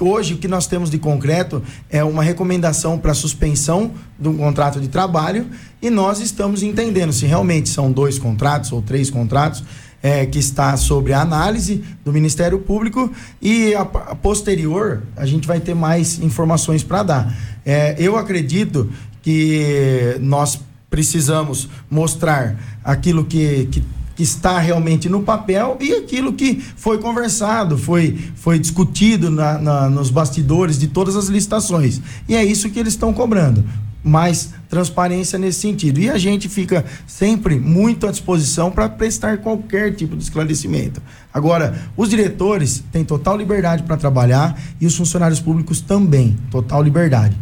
hoje 0.00 0.34
o 0.34 0.38
que 0.38 0.48
nós 0.48 0.66
temos 0.66 0.90
de 0.90 0.98
concreto 0.98 1.62
é 1.90 2.02
uma 2.02 2.22
recomendação 2.22 2.98
para 2.98 3.14
suspensão 3.14 3.92
um 4.20 4.36
contrato 4.36 4.80
de 4.80 4.88
trabalho 4.88 5.46
e 5.80 5.90
nós 5.90 6.20
estamos 6.20 6.62
entendendo 6.62 7.12
se 7.12 7.26
realmente 7.26 7.68
são 7.68 7.90
dois 7.90 8.18
contratos 8.18 8.72
ou 8.72 8.82
três 8.82 9.10
contratos 9.10 9.64
é, 10.02 10.26
que 10.26 10.38
está 10.38 10.76
sobre 10.76 11.12
a 11.12 11.20
análise 11.20 11.82
do 12.04 12.12
Ministério 12.12 12.58
Público 12.60 13.10
e 13.42 13.74
a, 13.74 13.80
a 13.80 14.14
posterior 14.14 15.02
a 15.16 15.26
gente 15.26 15.46
vai 15.46 15.60
ter 15.60 15.74
mais 15.74 16.18
informações 16.20 16.82
para 16.82 17.02
dar. 17.02 17.38
É, 17.64 17.96
eu 17.98 18.16
acredito 18.16 18.88
que 19.22 20.16
nós 20.20 20.60
precisamos 20.88 21.68
mostrar 21.90 22.56
aquilo 22.82 23.24
que, 23.24 23.66
que 23.66 23.84
que 24.18 24.24
está 24.24 24.58
realmente 24.58 25.08
no 25.08 25.22
papel 25.22 25.76
e 25.80 25.92
aquilo 25.92 26.32
que 26.32 26.60
foi 26.74 26.98
conversado, 26.98 27.78
foi, 27.78 28.18
foi 28.34 28.58
discutido 28.58 29.30
na, 29.30 29.58
na, 29.58 29.88
nos 29.88 30.10
bastidores 30.10 30.76
de 30.76 30.88
todas 30.88 31.14
as 31.14 31.26
licitações. 31.26 32.00
E 32.28 32.34
é 32.34 32.44
isso 32.44 32.68
que 32.68 32.80
eles 32.80 32.94
estão 32.94 33.12
cobrando 33.12 33.62
mais 34.02 34.50
transparência 34.68 35.38
nesse 35.38 35.60
sentido. 35.60 35.98
E 35.98 36.08
a 36.08 36.18
gente 36.18 36.48
fica 36.48 36.84
sempre 37.06 37.58
muito 37.58 38.06
à 38.06 38.10
disposição 38.10 38.70
para 38.70 38.88
prestar 38.88 39.38
qualquer 39.38 39.94
tipo 39.94 40.16
de 40.16 40.22
esclarecimento. 40.22 41.00
Agora, 41.32 41.88
os 41.96 42.08
diretores 42.08 42.82
têm 42.92 43.04
total 43.04 43.36
liberdade 43.36 43.82
para 43.82 43.96
trabalhar 43.96 44.60
e 44.80 44.86
os 44.86 44.96
funcionários 44.96 45.40
públicos 45.40 45.80
também, 45.80 46.36
total 46.50 46.82
liberdade. 46.82 47.36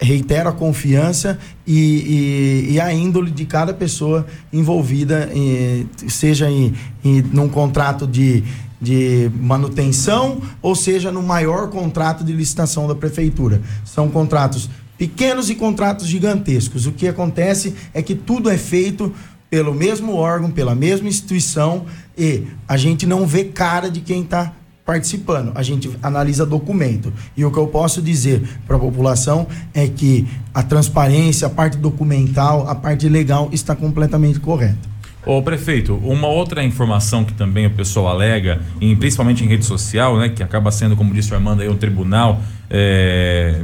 Reitero 0.00 0.48
a 0.48 0.52
confiança 0.52 1.38
e, 1.66 2.66
e, 2.68 2.72
e 2.74 2.80
a 2.80 2.92
índole 2.92 3.30
de 3.30 3.44
cada 3.44 3.72
pessoa 3.72 4.26
envolvida, 4.52 5.30
em, 5.32 5.88
seja 6.08 6.50
em, 6.50 6.74
em 7.02 7.22
num 7.22 7.48
contrato 7.48 8.06
de 8.06 8.44
de 8.80 9.30
manutenção, 9.38 10.40
ou 10.62 10.74
seja, 10.74 11.12
no 11.12 11.22
maior 11.22 11.68
contrato 11.68 12.24
de 12.24 12.32
licitação 12.32 12.88
da 12.88 12.94
prefeitura. 12.94 13.60
São 13.84 14.08
contratos 14.08 14.70
pequenos 15.00 15.48
e 15.48 15.54
contratos 15.54 16.06
gigantescos. 16.06 16.84
O 16.84 16.92
que 16.92 17.08
acontece 17.08 17.74
é 17.94 18.02
que 18.02 18.14
tudo 18.14 18.50
é 18.50 18.58
feito 18.58 19.14
pelo 19.48 19.72
mesmo 19.72 20.14
órgão, 20.14 20.50
pela 20.50 20.74
mesma 20.74 21.08
instituição 21.08 21.86
e 22.18 22.42
a 22.68 22.76
gente 22.76 23.06
não 23.06 23.26
vê 23.26 23.44
cara 23.44 23.90
de 23.90 24.02
quem 24.02 24.20
está 24.20 24.52
participando, 24.84 25.52
a 25.54 25.62
gente 25.62 25.90
analisa 26.02 26.44
documento. 26.44 27.10
E 27.34 27.42
o 27.46 27.50
que 27.50 27.56
eu 27.56 27.66
posso 27.68 28.02
dizer 28.02 28.42
para 28.66 28.76
a 28.76 28.78
população 28.78 29.46
é 29.72 29.88
que 29.88 30.26
a 30.52 30.62
transparência, 30.62 31.46
a 31.46 31.50
parte 31.50 31.78
documental, 31.78 32.68
a 32.68 32.74
parte 32.74 33.08
legal 33.08 33.48
está 33.52 33.74
completamente 33.74 34.38
correta. 34.38 34.90
Ô 35.24 35.40
prefeito, 35.40 35.94
uma 35.94 36.28
outra 36.28 36.62
informação 36.62 37.24
que 37.24 37.32
também 37.32 37.66
o 37.66 37.70
pessoal 37.70 38.08
alega, 38.08 38.60
em, 38.82 38.94
principalmente 38.94 39.44
em 39.44 39.48
rede 39.48 39.64
social, 39.64 40.18
né, 40.18 40.28
que 40.28 40.42
acaba 40.42 40.70
sendo, 40.70 40.94
como 40.94 41.14
disse 41.14 41.32
o 41.32 41.34
Armando, 41.34 41.62
aí, 41.62 41.70
um 41.70 41.76
tribunal. 41.76 42.42
É 42.68 43.62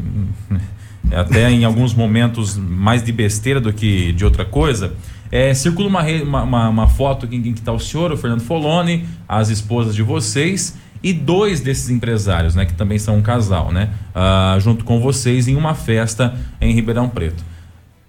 até 1.12 1.50
em 1.50 1.64
alguns 1.64 1.94
momentos 1.94 2.56
mais 2.56 3.02
de 3.02 3.12
besteira 3.12 3.60
do 3.60 3.72
que 3.72 4.12
de 4.12 4.24
outra 4.24 4.44
coisa. 4.44 4.94
É, 5.30 5.52
circula 5.54 5.88
uma, 5.88 6.42
uma, 6.42 6.68
uma 6.68 6.88
foto 6.88 7.26
em 7.30 7.42
que 7.42 7.48
está 7.50 7.72
o 7.72 7.80
senhor, 7.80 8.12
o 8.12 8.16
Fernando 8.16 8.42
Foloni, 8.42 9.04
as 9.28 9.48
esposas 9.48 9.94
de 9.94 10.02
vocês 10.02 10.76
e 11.02 11.12
dois 11.12 11.60
desses 11.60 11.90
empresários, 11.90 12.54
né, 12.54 12.64
que 12.64 12.74
também 12.74 12.98
são 12.98 13.16
um 13.16 13.22
casal, 13.22 13.72
né, 13.72 13.90
uh, 14.14 14.58
junto 14.60 14.84
com 14.84 15.00
vocês 15.00 15.46
em 15.48 15.56
uma 15.56 15.74
festa 15.74 16.34
em 16.60 16.72
Ribeirão 16.72 17.08
Preto. 17.08 17.44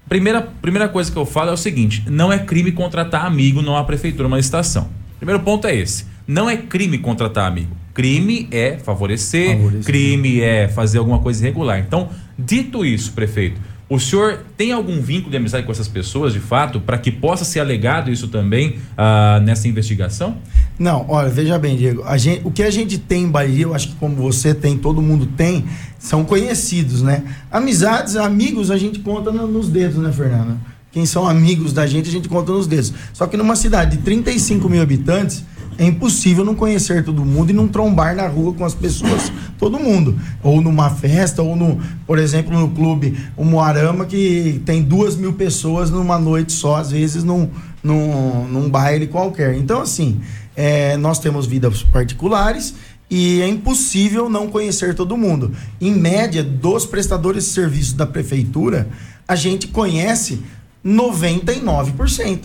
Primeira, 0.08 0.42
primeira 0.42 0.88
coisa 0.88 1.12
que 1.12 1.18
eu 1.18 1.26
falo 1.26 1.50
é 1.50 1.54
o 1.54 1.58
seguinte: 1.58 2.04
não 2.10 2.32
é 2.32 2.40
crime 2.40 2.72
contratar 2.72 3.26
amigo 3.26 3.62
numa 3.62 3.84
prefeitura, 3.84 4.28
uma 4.28 4.40
estação. 4.40 4.88
Primeiro 5.18 5.42
ponto 5.44 5.68
é 5.68 5.76
esse: 5.76 6.06
não 6.26 6.50
é 6.50 6.56
crime 6.56 6.98
contratar 6.98 7.46
amigo. 7.46 7.76
Crime 7.94 8.48
é 8.52 8.78
favorecer, 8.78 9.58
favorecer, 9.58 9.84
crime 9.84 10.40
é 10.40 10.68
fazer 10.68 11.00
alguma 11.00 11.20
coisa 11.20 11.44
irregular. 11.44 11.80
Então, 11.80 12.10
dito 12.38 12.86
isso, 12.86 13.12
prefeito, 13.14 13.60
o 13.90 13.98
senhor 14.00 14.40
tem 14.58 14.74
algum 14.74 15.00
vínculo 15.00 15.32
de 15.32 15.38
amizade 15.38 15.66
com 15.66 15.72
essas 15.72 15.88
pessoas, 15.88 16.34
de 16.34 16.42
fato, 16.42 16.82
para 16.82 16.98
que 16.98 17.10
possa 17.10 17.46
ser 17.46 17.62
alegado 17.62 18.12
isso 18.12 18.28
também 18.28 18.80
uh, 18.98 19.42
nessa 19.42 19.66
investigação? 19.68 20.38
Não, 20.78 21.06
olha, 21.08 21.30
veja 21.30 21.58
bem, 21.58 21.78
Diego. 21.78 22.04
Gente, 22.18 22.42
o 22.44 22.52
que 22.52 22.64
a 22.64 22.70
gente 22.70 22.98
tem 22.98 23.24
em 23.24 23.30
Bahia, 23.30 23.64
eu 23.64 23.74
acho 23.74 23.90
que 23.90 23.96
como 23.96 24.16
você 24.18 24.54
tem, 24.54 24.78
todo 24.78 25.02
mundo 25.02 25.26
tem, 25.26 25.66
são 25.98 26.26
conhecidos, 26.26 27.02
né? 27.02 27.24
Amizades, 27.50 28.18
amigos, 28.18 28.72
a 28.72 28.78
gente 28.78 29.00
conta 29.00 29.32
no, 29.32 29.48
nos 29.48 29.70
dedos, 29.70 29.98
né, 29.98 30.12
Fernanda? 30.12 30.58
Quem 30.92 31.06
são 31.06 31.26
amigos 31.26 31.72
da 31.72 31.88
gente, 31.88 32.10
a 32.10 32.12
gente 32.12 32.28
conta 32.28 32.52
nos 32.52 32.68
dedos. 32.68 32.94
Só 33.14 33.26
que 33.26 33.38
numa 33.38 33.56
cidade 33.56 33.96
de 33.96 34.04
35 34.04 34.68
mil 34.68 34.82
habitantes, 34.82 35.46
é 35.78 35.86
impossível 35.86 36.44
não 36.44 36.56
conhecer 36.56 37.04
todo 37.04 37.24
mundo 37.24 37.52
e 37.52 37.54
não 37.54 37.68
trombar 37.68 38.16
na 38.16 38.28
rua 38.28 38.54
com 38.54 38.66
as 38.66 38.74
pessoas, 38.74 39.32
todo 39.60 39.80
mundo. 39.80 40.20
Ou 40.44 40.62
numa 40.62 40.90
festa, 40.90 41.42
ou 41.42 41.56
no, 41.56 41.80
por 42.06 42.18
exemplo, 42.18 42.58
no 42.58 42.70
clube, 42.70 43.18
o 43.36 43.46
Moarama, 43.46 44.06
que 44.06 44.62
tem 44.66 44.82
duas 44.82 45.16
mil 45.16 45.34
pessoas 45.34 45.92
numa 45.92 46.18
noite 46.18 46.52
só, 46.54 46.78
às 46.78 46.92
vezes 46.92 47.24
num, 47.24 47.50
num, 47.84 48.48
num 48.48 48.70
baile 48.70 49.08
qualquer. 49.08 49.56
Então, 49.56 49.82
assim, 49.82 50.20
é, 50.56 50.98
nós 50.98 51.20
temos 51.20 51.46
vidas 51.46 51.84
particulares 51.84 52.74
e 53.10 53.42
é 53.42 53.48
impossível 53.48 54.30
não 54.30 54.48
conhecer 54.48 54.94
todo 54.96 55.16
mundo. 55.16 55.52
Em 55.80 55.94
média, 55.94 56.44
dos 56.44 56.86
prestadores 56.86 57.46
de 57.46 57.52
serviços 57.52 57.94
da 57.94 58.06
prefeitura, 58.06 58.88
a 59.28 59.36
gente 59.36 59.68
conhece 59.68 60.42
99%. 60.86 62.42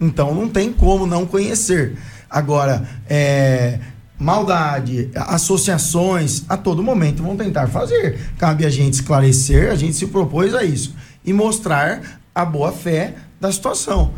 Então 0.00 0.34
não 0.34 0.48
tem 0.48 0.72
como 0.72 1.06
não 1.06 1.26
conhecer. 1.26 1.96
Agora, 2.30 2.88
é, 3.08 3.78
maldade, 4.18 5.10
associações, 5.14 6.44
a 6.48 6.56
todo 6.56 6.82
momento 6.82 7.22
vão 7.22 7.36
tentar 7.36 7.68
fazer. 7.68 8.18
Cabe 8.38 8.64
a 8.64 8.70
gente 8.70 8.94
esclarecer, 8.94 9.70
a 9.70 9.74
gente 9.74 9.94
se 9.94 10.06
propôs 10.06 10.54
a 10.54 10.64
isso 10.64 10.94
e 11.24 11.32
mostrar 11.32 12.20
a 12.34 12.44
boa 12.44 12.72
fé 12.72 13.14
da 13.40 13.50
situação. 13.50 14.12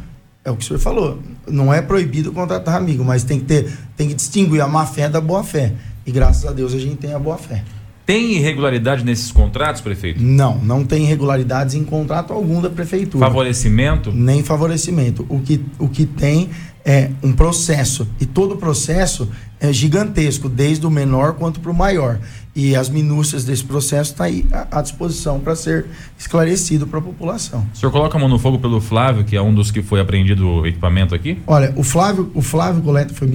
É 0.45 0.51
o 0.51 0.57
que 0.57 0.65
o 0.65 0.67
senhor 0.67 0.79
falou. 0.79 1.21
Não 1.47 1.73
é 1.73 1.83
proibido 1.83 2.33
contratar 2.33 2.77
amigo, 2.77 3.05
mas 3.05 3.25
tem 3.25 3.39
que 3.39 3.47
ter, 3.47 3.77
tem 3.97 4.09
que 4.09 4.15
distinguir 4.15 4.61
a 4.61 4.69
má 4.69 4.87
fé 4.87 5.09
da 5.09 5.21
boa 5.21 5.43
fé. 5.43 5.73
E 6.07 6.13
graças 6.13 6.47
a 6.47 6.53
Deus 6.53 6.73
a 6.73 6.79
gente 6.79 6.97
tem 6.97 7.13
a 7.13 7.19
boa 7.19 7.37
fé. 7.37 7.63
Tem 8.09 8.33
irregularidade 8.33 9.05
nesses 9.05 9.31
contratos, 9.31 9.83
prefeito? 9.83 10.23
Não, 10.23 10.57
não 10.61 10.83
tem 10.83 11.03
irregularidades 11.03 11.75
em 11.75 11.85
contrato 11.85 12.33
algum 12.33 12.59
da 12.59 12.71
prefeitura. 12.71 13.27
Favorecimento? 13.27 14.11
Nem 14.11 14.43
favorecimento. 14.43 15.27
O 15.29 15.41
que, 15.41 15.63
o 15.79 15.91
que 15.91 16.07
tem 16.07 16.49
é 16.87 17.11
um 17.23 17.35
processo. 17.35 18.09
E 18.19 18.25
todo 18.25 18.57
processo 18.57 19.29
é 19.61 19.71
gigantesco, 19.75 20.49
desde 20.49 20.87
o 20.87 20.91
menor 20.91 21.35
quanto 21.35 21.61
para 21.61 21.71
o 21.71 21.75
maior. 21.75 22.19
E 22.59 22.75
as 22.75 22.89
minúcias 22.89 23.45
desse 23.45 23.63
processo 23.63 24.11
estão 24.11 24.27
tá 24.27 24.33
aí 24.33 24.45
à, 24.73 24.83
disposição 24.83 25.39
para 25.39 25.55
ser 25.55 25.87
esclarecido 26.19 26.89
para 26.89 26.99
a 26.99 27.03
população. 27.03 27.65
O 27.73 27.77
senhor 27.79 27.93
coloca 27.93 28.19
a 28.19 28.21
mão 28.21 28.29
no 28.29 28.37
fogo 28.37 28.59
pelo 28.59 28.81
Flávio, 28.81 29.23
que 29.23 29.37
é 29.37 29.41
um 29.41 29.55
dos 29.55 29.71
que 29.71 29.81
foi 29.81 30.01
apreendido 30.01 30.45
o 30.45 30.67
equipamento 30.67 31.15
aqui? 31.15 31.39
Olha, 31.47 31.73
o 31.77 31.85
Flávio, 31.85 32.33
o 32.35 32.43
Flávio 32.43 32.83
Coleta 32.83 33.15
foi, 33.15 33.29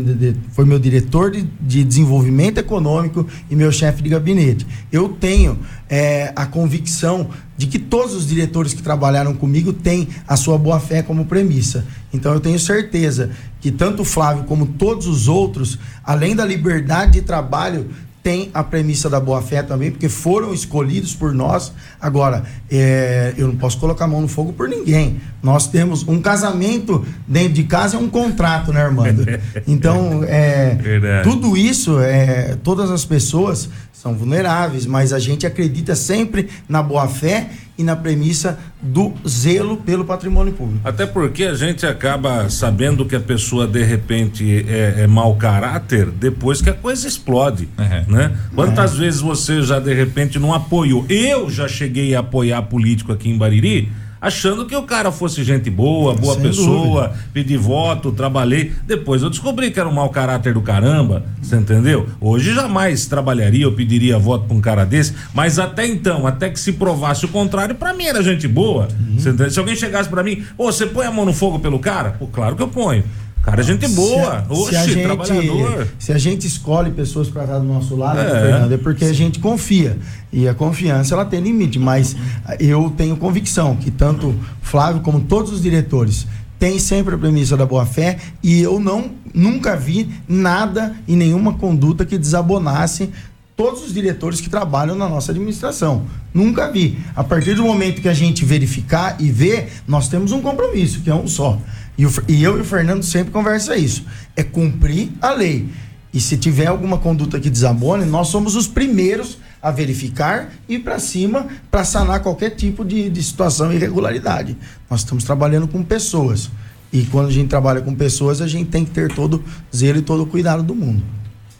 foi 0.51 0.65
meu 0.65 0.77
diretor 0.77 1.31
de, 1.31 1.43
de 1.61 1.85
desenvolvimento 1.85 2.57
econômico 2.57 3.25
e 3.49 3.55
meu 3.55 3.71
chefe 3.71 4.03
de 4.03 4.09
gabinete. 4.09 4.67
Eu 4.91 5.07
tenho 5.07 5.57
é, 5.89 6.33
a 6.35 6.45
convicção 6.45 7.29
de 7.55 7.67
que 7.67 7.79
todos 7.79 8.13
os 8.13 8.27
diretores 8.27 8.73
que 8.73 8.83
trabalharam 8.83 9.33
comigo 9.33 9.71
têm 9.71 10.09
a 10.27 10.35
sua 10.35 10.57
boa-fé 10.57 11.01
como 11.01 11.23
premissa. 11.23 11.85
Então 12.13 12.33
eu 12.33 12.41
tenho 12.41 12.59
certeza 12.59 13.29
que 13.61 13.71
tanto 13.71 14.01
o 14.01 14.05
Flávio 14.05 14.43
como 14.43 14.65
todos 14.65 15.07
os 15.07 15.29
outros, 15.29 15.79
além 16.03 16.35
da 16.35 16.43
liberdade 16.43 17.13
de 17.13 17.21
trabalho, 17.21 17.89
tem 18.23 18.49
a 18.53 18.63
premissa 18.63 19.09
da 19.09 19.19
boa-fé 19.19 19.61
também, 19.61 19.91
porque 19.91 20.07
foram 20.07 20.53
escolhidos 20.53 21.13
por 21.13 21.33
nós. 21.33 21.73
Agora, 21.99 22.43
é, 22.71 23.33
eu 23.37 23.47
não 23.49 23.57
posso 23.57 23.77
colocar 23.77 24.05
a 24.05 24.07
mão 24.07 24.21
no 24.21 24.29
fogo 24.29 24.53
por 24.53 24.69
ninguém. 24.69 25.19
Nós 25.43 25.67
temos 25.67 26.07
um 26.07 26.21
casamento 26.21 27.05
dentro 27.27 27.53
de 27.53 27.63
casa 27.63 27.97
é 27.97 27.99
um 27.99 28.07
contrato, 28.07 28.71
né, 28.71 28.81
Armando? 28.81 29.25
Então, 29.67 30.23
é, 30.23 30.77
tudo 31.23 31.57
isso, 31.57 31.99
é, 31.99 32.57
todas 32.63 32.89
as 32.89 33.03
pessoas 33.05 33.69
são 33.91 34.13
vulneráveis, 34.13 34.85
mas 34.85 35.13
a 35.13 35.19
gente 35.19 35.45
acredita 35.45 35.95
sempre 35.95 36.49
na 36.67 36.81
boa-fé 36.81 37.49
e 37.83 37.85
na 37.85 37.95
premissa 37.95 38.57
do 38.81 39.13
zelo 39.27 39.77
pelo 39.77 40.05
patrimônio 40.05 40.53
público. 40.53 40.79
Até 40.83 41.05
porque 41.05 41.43
a 41.43 41.53
gente 41.53 41.85
acaba 41.85 42.49
sabendo 42.49 43.05
que 43.05 43.15
a 43.15 43.19
pessoa 43.19 43.67
de 43.67 43.83
repente 43.83 44.65
é, 44.67 45.01
é 45.03 45.07
mau 45.07 45.35
caráter 45.35 46.09
depois 46.09 46.61
que 46.61 46.69
a 46.69 46.73
coisa 46.73 47.07
explode, 47.07 47.69
uhum. 47.77 48.13
né? 48.13 48.31
Quantas 48.55 48.95
é. 48.95 48.97
vezes 48.99 49.21
você 49.21 49.61
já 49.61 49.79
de 49.79 49.93
repente 49.93 50.39
não 50.39 50.53
apoiou? 50.53 51.05
Eu 51.09 51.49
já 51.49 51.67
cheguei 51.67 52.15
a 52.15 52.19
apoiar 52.19 52.61
político 52.63 53.11
aqui 53.11 53.29
em 53.29 53.37
Bariri 53.37 53.91
achando 54.23 54.65
que 54.65 54.73
o 54.73 54.83
cara 54.83 55.11
fosse 55.11 55.43
gente 55.43 55.69
boa, 55.69 56.15
boa 56.15 56.35
Sem 56.35 56.43
pessoa, 56.43 57.13
pedi 57.33 57.57
voto, 57.57 58.09
trabalhei. 58.13 58.71
Depois 58.87 59.21
eu 59.21 59.29
descobri 59.29 59.69
que 59.69 59.77
era 59.77 59.89
um 59.89 59.91
mau 59.91 60.09
caráter 60.09 60.53
do 60.53 60.61
caramba, 60.61 61.25
você 61.41 61.57
entendeu? 61.57 62.07
Hoje 62.21 62.53
jamais 62.53 63.05
trabalharia 63.05 63.67
ou 63.67 63.73
pediria 63.73 64.17
voto 64.17 64.45
pra 64.45 64.55
um 64.55 64.61
cara 64.61 64.85
desse, 64.85 65.13
mas 65.33 65.59
até 65.59 65.85
então, 65.85 66.25
até 66.25 66.49
que 66.49 66.57
se 66.59 66.71
provasse 66.71 67.25
o 67.25 67.27
contrário, 67.27 67.75
pra 67.75 67.93
mim 67.93 68.05
era 68.05 68.23
gente 68.23 68.47
boa. 68.47 68.87
entendeu? 69.09 69.51
Se 69.51 69.59
alguém 69.59 69.75
chegasse 69.75 70.07
pra 70.07 70.23
mim, 70.23 70.41
ô, 70.57 70.71
você 70.71 70.85
põe 70.85 71.05
a 71.05 71.11
mão 71.11 71.25
no 71.25 71.33
fogo 71.33 71.59
pelo 71.59 71.77
cara? 71.77 72.11
Pô, 72.11 72.25
claro 72.27 72.55
que 72.55 72.63
eu 72.63 72.69
ponho. 72.69 73.03
Cara, 73.43 73.61
gente 73.61 73.85
boa. 73.89 74.45
Se 74.47 74.53
a, 74.53 74.55
se 74.55 74.75
a 74.75 74.81
Oxe, 74.81 74.93
gente, 74.93 75.03
trabalhador. 75.03 75.87
se 75.99 76.13
a 76.13 76.17
gente 76.17 76.47
escolhe 76.47 76.91
pessoas 76.91 77.27
para 77.27 77.43
estar 77.43 77.59
do 77.59 77.65
nosso 77.65 77.93
lado, 77.95 78.17
É. 78.19 78.29
Fernando, 78.29 78.71
é 78.71 78.77
porque 78.77 79.03
a 79.03 79.13
gente 79.13 79.39
confia. 79.39 79.97
E 80.31 80.47
a 80.47 80.53
confiança 80.53 81.13
ela 81.13 81.25
tem 81.25 81.41
limite, 81.41 81.77
mas 81.77 82.15
eu 82.57 82.91
tenho 82.95 83.17
convicção 83.17 83.75
que 83.75 83.91
tanto 83.91 84.33
Flávio 84.61 85.01
como 85.01 85.19
todos 85.19 85.51
os 85.51 85.61
diretores 85.61 86.25
têm 86.57 86.79
sempre 86.79 87.15
a 87.15 87.17
premissa 87.17 87.57
da 87.57 87.65
boa 87.65 87.85
fé 87.85 88.17
e 88.41 88.61
eu 88.61 88.79
não 88.79 89.11
nunca 89.33 89.75
vi 89.75 90.09
nada 90.27 90.95
e 91.05 91.13
nenhuma 91.15 91.53
conduta 91.55 92.05
que 92.05 92.17
desabonasse 92.17 93.09
todos 93.57 93.83
os 93.85 93.93
diretores 93.93 94.39
que 94.39 94.49
trabalham 94.49 94.95
na 94.95 95.07
nossa 95.09 95.31
administração. 95.31 96.03
Nunca 96.33 96.71
vi. 96.71 96.97
A 97.15 97.23
partir 97.23 97.53
do 97.55 97.63
momento 97.63 98.01
que 98.01 98.07
a 98.07 98.13
gente 98.13 98.45
verificar 98.45 99.17
e 99.19 99.29
ver, 99.29 99.69
nós 99.87 100.07
temos 100.07 100.31
um 100.31 100.41
compromisso, 100.41 101.01
que 101.01 101.09
é 101.09 101.13
um 101.15 101.27
só. 101.27 101.59
E, 101.97 102.05
o 102.05 102.11
e 102.27 102.43
eu 102.43 102.57
e 102.57 102.61
o 102.61 102.65
Fernando 102.65 103.03
sempre 103.03 103.31
conversa 103.31 103.75
isso. 103.75 104.03
É 104.35 104.43
cumprir 104.43 105.11
a 105.21 105.31
lei. 105.31 105.69
E 106.13 106.19
se 106.19 106.37
tiver 106.37 106.67
alguma 106.67 106.97
conduta 106.97 107.39
que 107.39 107.49
desabone, 107.49 108.05
nós 108.05 108.27
somos 108.27 108.55
os 108.55 108.67
primeiros 108.67 109.37
a 109.61 109.71
verificar 109.71 110.51
e 110.67 110.77
para 110.77 110.99
cima 110.99 111.47
para 111.71 111.83
sanar 111.83 112.19
qualquer 112.19 112.51
tipo 112.51 112.83
de, 112.83 113.09
de 113.09 113.23
situação 113.23 113.71
e 113.71 113.75
irregularidade. 113.75 114.57
Nós 114.89 114.99
estamos 114.99 115.23
trabalhando 115.23 115.67
com 115.67 115.81
pessoas. 115.81 116.51
E 116.91 117.05
quando 117.05 117.29
a 117.29 117.31
gente 117.31 117.47
trabalha 117.47 117.81
com 117.81 117.95
pessoas, 117.95 118.41
a 118.41 118.47
gente 118.47 118.69
tem 118.69 118.85
que 118.85 118.91
ter 118.91 119.11
todo 119.11 119.43
zelo 119.75 119.97
e 119.97 120.01
todo 120.03 120.23
o 120.23 120.25
cuidado 120.27 120.61
do 120.61 120.75
mundo. 120.75 121.01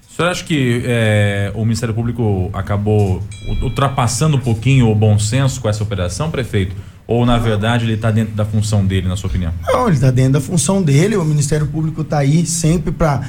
O 0.07 0.15
senhor 0.15 0.29
acha 0.29 0.43
que 0.43 0.83
é, 0.85 1.51
o 1.55 1.63
Ministério 1.63 1.95
Público 1.95 2.51
acabou 2.53 3.23
ultrapassando 3.63 4.37
um 4.37 4.39
pouquinho 4.39 4.91
o 4.91 4.93
bom 4.93 5.17
senso 5.17 5.59
com 5.59 5.67
essa 5.67 5.81
operação, 5.81 6.29
prefeito? 6.29 6.75
Ou, 7.05 7.25
na 7.25 7.37
verdade, 7.37 7.83
ele 7.85 7.95
está 7.95 8.09
dentro 8.09 8.33
da 8.33 8.45
função 8.45 8.85
dele, 8.85 9.07
na 9.07 9.17
sua 9.17 9.29
opinião? 9.29 9.53
Não, 9.67 9.87
ele 9.87 9.95
está 9.95 10.09
dentro 10.09 10.33
da 10.33 10.41
função 10.41 10.81
dele, 10.81 11.17
o 11.17 11.25
Ministério 11.25 11.67
Público 11.67 12.01
está 12.01 12.19
aí 12.19 12.45
sempre 12.45 12.91
para. 12.91 13.21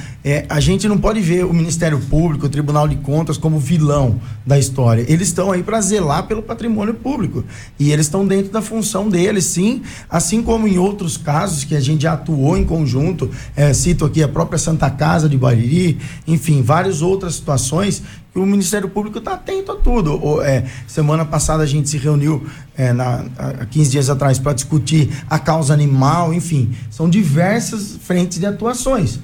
a 0.47 0.59
gente 0.61 0.87
não 0.87 0.97
pode 0.97 1.19
ver 1.19 1.45
o 1.45 1.53
Ministério 1.53 1.99
Público, 1.99 2.45
o 2.45 2.49
Tribunal 2.49 2.87
de 2.87 2.95
Contas, 2.95 3.37
como 3.37 3.59
vilão 3.59 4.19
da 4.45 4.57
história. 4.57 5.05
Eles 5.09 5.27
estão 5.27 5.51
aí 5.51 5.61
para 5.61 5.81
zelar 5.81 6.23
pelo 6.23 6.41
patrimônio 6.41 6.93
público. 6.93 7.43
E 7.77 7.91
eles 7.91 8.05
estão 8.05 8.25
dentro 8.25 8.51
da 8.51 8.61
função 8.61 9.09
deles, 9.09 9.43
sim. 9.45 9.81
Assim 10.09 10.41
como 10.41 10.67
em 10.67 10.77
outros 10.77 11.17
casos 11.17 11.65
que 11.65 11.75
a 11.75 11.79
gente 11.81 12.03
já 12.03 12.13
atuou 12.13 12.57
em 12.57 12.63
conjunto, 12.63 13.29
eh, 13.55 13.73
cito 13.73 14.05
aqui 14.05 14.23
a 14.23 14.27
própria 14.27 14.57
Santa 14.57 14.89
Casa 14.89 15.27
de 15.27 15.37
Bariri, 15.37 15.97
enfim, 16.25 16.61
várias 16.61 17.01
outras 17.01 17.35
situações 17.35 18.01
o 18.35 18.45
Ministério 18.45 18.89
Público 18.89 19.19
está 19.19 19.33
atento 19.33 19.71
a 19.71 19.75
tudo. 19.75 20.41
É, 20.41 20.65
semana 20.87 21.23
passada 21.23 21.63
a 21.63 21.65
gente 21.65 21.89
se 21.89 21.97
reuniu 21.97 22.45
é, 22.77 22.91
na, 22.91 23.25
há 23.37 23.65
15 23.65 23.91
dias 23.91 24.09
atrás 24.09 24.37
para 24.37 24.53
discutir 24.53 25.09
a 25.29 25.39
causa 25.39 25.73
animal, 25.73 26.33
enfim, 26.33 26.75
são 26.91 27.09
diversas 27.09 27.97
frentes 28.01 28.37
de 28.37 28.45
atuações. 28.45 29.19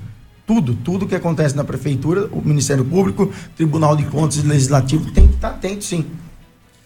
Tudo, 0.47 0.73
tudo 0.73 1.05
que 1.05 1.15
acontece 1.15 1.55
na 1.55 1.63
prefeitura, 1.63 2.27
o 2.31 2.41
Ministério 2.41 2.83
Público, 2.83 3.31
Tribunal 3.55 3.95
de 3.95 4.03
Contas 4.05 4.37
e 4.37 4.41
Legislativo 4.41 5.11
tem 5.11 5.27
que 5.27 5.35
estar 5.35 5.49
atento, 5.49 5.83
sim. 5.83 6.05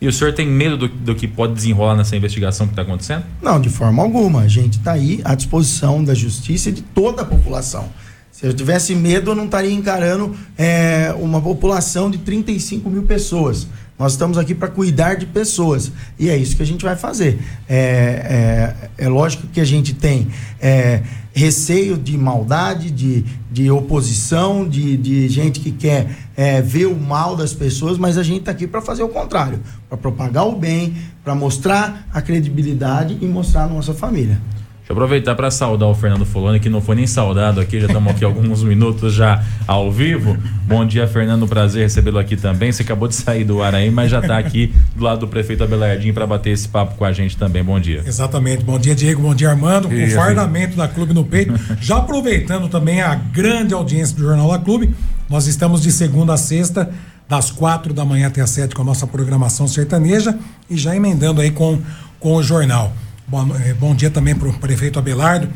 E 0.01 0.07
o 0.07 0.11
senhor 0.11 0.33
tem 0.33 0.45
medo 0.45 0.77
do, 0.77 0.87
do 0.87 1.15
que 1.15 1.27
pode 1.27 1.53
desenrolar 1.53 1.95
nessa 1.95 2.15
investigação 2.15 2.67
que 2.67 2.73
está 2.73 2.81
acontecendo? 2.81 3.23
Não, 3.41 3.59
de 3.59 3.69
forma 3.69 4.03
alguma. 4.03 4.41
A 4.41 4.47
gente 4.47 4.77
está 4.77 4.91
aí 4.91 5.21
à 5.23 5.33
disposição 5.33 6.03
da 6.03 6.13
justiça 6.13 6.69
e 6.69 6.73
de 6.73 6.81
toda 6.81 7.21
a 7.21 7.25
população. 7.25 7.89
Se 8.35 8.45
eu 8.45 8.53
tivesse 8.53 8.93
medo, 8.93 9.31
eu 9.31 9.35
não 9.35 9.45
estaria 9.45 9.71
encarando 9.71 10.35
é, 10.57 11.15
uma 11.17 11.41
população 11.41 12.11
de 12.11 12.17
35 12.17 12.89
mil 12.89 13.03
pessoas. 13.03 13.65
Nós 13.97 14.11
estamos 14.11 14.37
aqui 14.37 14.53
para 14.53 14.67
cuidar 14.67 15.13
de 15.13 15.25
pessoas. 15.25 15.89
E 16.19 16.29
é 16.29 16.35
isso 16.35 16.53
que 16.57 16.61
a 16.61 16.65
gente 16.65 16.83
vai 16.83 16.97
fazer. 16.97 17.39
É, 17.69 18.75
é, 18.97 19.05
é 19.05 19.07
lógico 19.07 19.47
que 19.47 19.61
a 19.61 19.63
gente 19.63 19.93
tem 19.93 20.27
é, 20.59 21.01
receio 21.33 21.97
de 21.97 22.17
maldade, 22.17 22.91
de, 22.91 23.23
de 23.49 23.71
oposição, 23.71 24.67
de, 24.67 24.97
de 24.97 25.29
gente 25.29 25.61
que 25.61 25.71
quer 25.71 26.13
é, 26.35 26.61
ver 26.61 26.87
o 26.87 26.95
mal 26.99 27.37
das 27.37 27.53
pessoas, 27.53 27.97
mas 27.97 28.17
a 28.17 28.23
gente 28.23 28.39
está 28.39 28.51
aqui 28.51 28.67
para 28.67 28.81
fazer 28.81 29.03
o 29.03 29.07
contrário 29.07 29.61
para 29.87 29.97
propagar 29.97 30.45
o 30.45 30.57
bem, 30.57 30.93
para 31.23 31.33
mostrar 31.33 32.05
a 32.13 32.21
credibilidade 32.21 33.17
e 33.21 33.25
mostrar 33.25 33.63
a 33.63 33.67
nossa 33.67 33.93
família. 33.93 34.41
Deixa 34.85 34.93
eu 34.93 34.97
aproveitar 34.97 35.33
para 35.33 35.49
saudar 35.49 35.89
o 35.89 35.95
Fernando 35.95 36.27
Foloni, 36.27 36.59
que 36.59 36.69
não 36.69 36.79
foi 36.79 36.95
nem 36.95 37.07
saudado 37.07 37.59
aqui, 37.59 37.79
já 37.79 37.87
estamos 37.87 38.13
aqui 38.13 38.23
alguns 38.23 38.61
minutos 38.61 39.15
já 39.15 39.43
ao 39.65 39.91
vivo. 39.91 40.37
Bom 40.67 40.85
dia, 40.85 41.07
Fernando, 41.07 41.47
prazer 41.47 41.81
recebê-lo 41.81 42.19
aqui 42.19 42.37
também. 42.37 42.71
Você 42.71 42.83
acabou 42.83 43.07
de 43.07 43.15
sair 43.15 43.43
do 43.43 43.63
ar 43.63 43.73
aí, 43.73 43.89
mas 43.89 44.11
já 44.11 44.19
está 44.19 44.37
aqui 44.37 44.71
do 44.95 45.03
lado 45.03 45.21
do 45.21 45.27
prefeito 45.27 45.63
Abelardinho 45.63 46.13
para 46.13 46.27
bater 46.27 46.51
esse 46.51 46.67
papo 46.67 46.93
com 46.97 47.03
a 47.03 47.11
gente 47.11 47.35
também. 47.35 47.63
Bom 47.63 47.79
dia. 47.79 48.03
Exatamente. 48.05 48.63
Bom 48.63 48.77
dia, 48.77 48.93
Diego. 48.93 49.23
Bom 49.23 49.33
dia, 49.33 49.49
Armando. 49.49 49.89
Com 49.89 50.03
o 50.03 50.11
fardamento 50.11 50.77
da 50.77 50.87
Clube 50.87 51.15
no 51.15 51.25
peito. 51.25 51.55
Já 51.81 51.97
aproveitando 51.97 52.69
também 52.69 53.01
a 53.01 53.15
grande 53.15 53.73
audiência 53.73 54.15
do 54.15 54.21
Jornal 54.21 54.51
da 54.51 54.59
Clube, 54.59 54.93
nós 55.27 55.47
estamos 55.47 55.81
de 55.81 55.91
segunda 55.91 56.35
a 56.35 56.37
sexta, 56.37 56.91
das 57.27 57.49
quatro 57.49 57.91
da 57.91 58.05
manhã 58.05 58.27
até 58.27 58.39
as 58.39 58.51
sete, 58.51 58.75
com 58.75 58.83
a 58.83 58.85
nossa 58.85 59.07
programação 59.07 59.67
sertaneja 59.67 60.37
e 60.69 60.77
já 60.77 60.95
emendando 60.95 61.41
aí 61.41 61.49
com, 61.49 61.81
com 62.19 62.35
o 62.35 62.43
jornal. 62.43 62.93
Bom, 63.27 63.55
eh, 63.55 63.73
bom 63.73 63.95
dia 63.95 64.11
também 64.11 64.35
para 64.35 64.47
o 64.47 64.53
prefeito 64.53 64.99
Abelardo. 64.99 65.49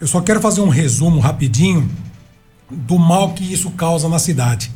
Eu 0.00 0.08
só 0.08 0.20
quero 0.20 0.40
fazer 0.40 0.60
um 0.60 0.68
resumo 0.68 1.20
rapidinho 1.20 1.88
do 2.68 2.98
mal 2.98 3.32
que 3.32 3.44
isso 3.52 3.70
causa 3.70 4.08
na 4.08 4.18
cidade. 4.18 4.72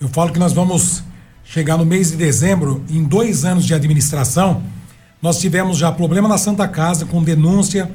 Eu 0.00 0.08
falo 0.08 0.32
que 0.32 0.40
nós 0.40 0.52
vamos 0.52 1.04
chegar 1.44 1.76
no 1.76 1.86
mês 1.86 2.10
de 2.10 2.16
dezembro, 2.16 2.82
em 2.90 3.04
dois 3.04 3.44
anos 3.44 3.64
de 3.64 3.74
administração, 3.74 4.60
nós 5.22 5.38
tivemos 5.38 5.78
já 5.78 5.92
problema 5.92 6.28
na 6.28 6.36
Santa 6.36 6.66
Casa 6.66 7.06
com 7.06 7.22
denúncia 7.22 7.88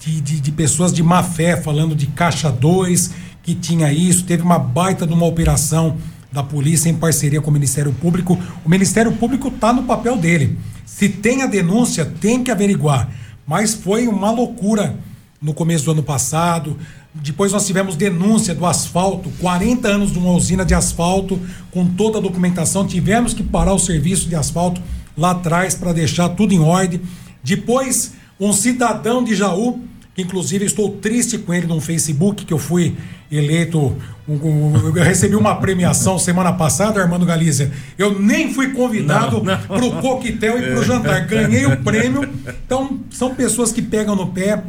de, 0.00 0.20
de, 0.20 0.40
de 0.40 0.52
pessoas 0.52 0.92
de 0.92 1.02
má 1.02 1.22
fé 1.22 1.56
falando 1.56 1.94
de 1.94 2.06
caixa 2.08 2.50
2, 2.50 3.12
que 3.44 3.54
tinha 3.54 3.92
isso, 3.92 4.24
teve 4.24 4.42
uma 4.42 4.58
baita 4.58 5.06
de 5.06 5.12
uma 5.12 5.24
operação 5.24 5.96
da 6.32 6.42
polícia 6.42 6.88
em 6.88 6.94
parceria 6.94 7.40
com 7.40 7.50
o 7.50 7.54
Ministério 7.54 7.92
Público. 7.92 8.36
O 8.64 8.68
Ministério 8.68 9.12
Público 9.12 9.48
está 9.48 9.72
no 9.72 9.84
papel 9.84 10.16
dele. 10.16 10.58
Se 10.84 11.08
tem 11.08 11.42
a 11.42 11.46
denúncia, 11.46 12.04
tem 12.04 12.42
que 12.42 12.50
averiguar. 12.50 13.10
Mas 13.46 13.74
foi 13.74 14.06
uma 14.06 14.30
loucura 14.30 14.98
no 15.40 15.52
começo 15.52 15.84
do 15.84 15.90
ano 15.90 16.02
passado. 16.02 16.76
Depois 17.14 17.52
nós 17.52 17.66
tivemos 17.66 17.96
denúncia 17.96 18.54
do 18.54 18.64
asfalto, 18.64 19.30
40 19.40 19.86
anos 19.86 20.12
de 20.12 20.18
uma 20.18 20.32
usina 20.32 20.64
de 20.64 20.74
asfalto, 20.74 21.38
com 21.70 21.86
toda 21.86 22.18
a 22.18 22.20
documentação. 22.20 22.86
Tivemos 22.86 23.34
que 23.34 23.42
parar 23.42 23.74
o 23.74 23.78
serviço 23.78 24.28
de 24.28 24.34
asfalto 24.34 24.80
lá 25.16 25.32
atrás 25.32 25.74
para 25.74 25.92
deixar 25.92 26.30
tudo 26.30 26.54
em 26.54 26.60
ordem. 26.60 27.00
Depois, 27.42 28.14
um 28.40 28.52
cidadão 28.52 29.22
de 29.22 29.34
Jaú, 29.34 29.80
que 30.14 30.22
inclusive 30.22 30.64
estou 30.64 30.90
triste 30.90 31.36
com 31.38 31.52
ele 31.52 31.66
no 31.66 31.80
Facebook, 31.80 32.44
que 32.44 32.52
eu 32.52 32.58
fui 32.58 32.96
eleito. 33.30 33.96
eu 34.28 34.92
recebi 35.02 35.34
uma 35.34 35.56
premiação 35.56 36.18
semana 36.18 36.52
passada, 36.52 37.02
Armando 37.02 37.26
Galícia. 37.26 37.72
Eu 37.98 38.18
nem 38.18 38.54
fui 38.54 38.70
convidado 38.70 39.42
para 39.42 39.84
o 39.84 40.00
coquetel 40.00 40.58
e 40.58 40.62
para 40.70 40.80
o 40.80 40.84
jantar. 40.84 41.26
Ganhei 41.26 41.66
o 41.66 41.76
prêmio. 41.78 42.28
Então, 42.64 43.00
são 43.10 43.34
pessoas 43.34 43.72
que 43.72 43.82
pegam 43.82 44.14
no 44.14 44.28
pé, 44.28 44.62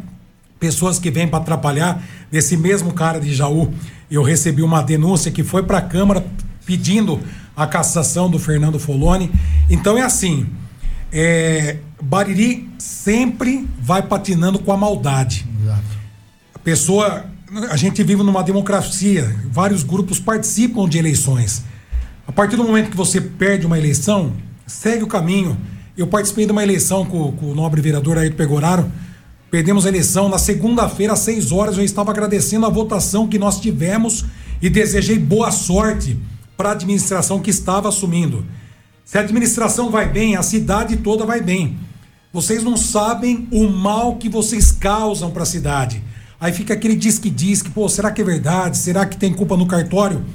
pessoas 0.59 0.97
que 0.97 1.11
vêm 1.11 1.27
para 1.27 1.39
atrapalhar. 1.39 2.03
Desse 2.31 2.57
mesmo 2.57 2.91
cara 2.91 3.19
de 3.19 3.33
Jaú, 3.33 3.71
eu 4.09 4.23
recebi 4.23 4.63
uma 4.63 4.81
denúncia 4.81 5.31
que 5.31 5.43
foi 5.43 5.61
para 5.61 5.77
a 5.77 5.81
Câmara 5.81 6.25
pedindo 6.65 7.19
a 7.55 7.67
cassação 7.67 8.29
do 8.29 8.39
Fernando 8.39 8.79
Foloni. 8.79 9.31
Então 9.69 9.95
é 9.95 10.01
assim. 10.01 10.47
É, 11.17 11.77
Bariri 12.01 12.69
sempre 12.77 13.65
vai 13.79 14.01
patinando 14.01 14.59
com 14.59 14.69
a 14.73 14.75
maldade. 14.75 15.47
A 16.53 16.59
pessoa. 16.59 17.27
A 17.69 17.77
gente 17.77 18.03
vive 18.03 18.21
numa 18.21 18.43
democracia, 18.43 19.33
vários 19.49 19.81
grupos 19.81 20.19
participam 20.19 20.89
de 20.89 20.97
eleições. 20.97 21.63
A 22.27 22.31
partir 22.33 22.57
do 22.57 22.65
momento 22.65 22.89
que 22.89 22.97
você 22.97 23.21
perde 23.21 23.65
uma 23.65 23.77
eleição, 23.77 24.33
segue 24.67 25.03
o 25.03 25.07
caminho. 25.07 25.55
Eu 25.97 26.07
participei 26.07 26.45
de 26.45 26.51
uma 26.51 26.63
eleição 26.63 27.05
com, 27.05 27.31
com 27.31 27.45
o 27.45 27.55
nobre 27.55 27.79
vereador 27.79 28.17
Ayrton 28.17 28.35
Pegoraro. 28.35 28.91
Perdemos 29.49 29.85
a 29.85 29.89
eleição. 29.89 30.27
Na 30.27 30.37
segunda-feira, 30.37 31.13
às 31.13 31.19
seis 31.19 31.49
horas, 31.49 31.77
eu 31.77 31.83
estava 31.85 32.11
agradecendo 32.11 32.65
a 32.65 32.69
votação 32.69 33.25
que 33.25 33.39
nós 33.39 33.61
tivemos 33.61 34.25
e 34.61 34.69
desejei 34.69 35.17
boa 35.17 35.49
sorte 35.49 36.19
para 36.57 36.69
a 36.69 36.71
administração 36.73 37.39
que 37.39 37.51
estava 37.51 37.87
assumindo. 37.87 38.43
Se 39.05 39.17
a 39.19 39.21
administração 39.21 39.91
vai 39.91 40.09
bem, 40.09 40.35
a 40.35 40.41
cidade 40.41 40.97
toda 40.97 41.25
vai 41.25 41.39
bem. 41.39 41.77
Vocês 42.33 42.63
não 42.63 42.75
sabem 42.75 43.47
o 43.51 43.69
mal 43.69 44.15
que 44.15 44.27
vocês 44.27 44.71
causam 44.71 45.29
para 45.29 45.43
a 45.43 45.45
cidade. 45.45 46.03
Aí 46.41 46.51
fica 46.51 46.73
aquele 46.73 46.95
diz 46.95 47.19
que 47.19 47.29
diz 47.29 47.61
que, 47.61 47.69
pô, 47.69 47.87
será 47.87 48.11
que 48.11 48.21
é 48.21 48.25
verdade? 48.25 48.77
Será 48.77 49.05
que 49.05 49.15
tem 49.15 49.31
culpa 49.31 49.55
no 49.55 49.67
cartório? 49.67 50.25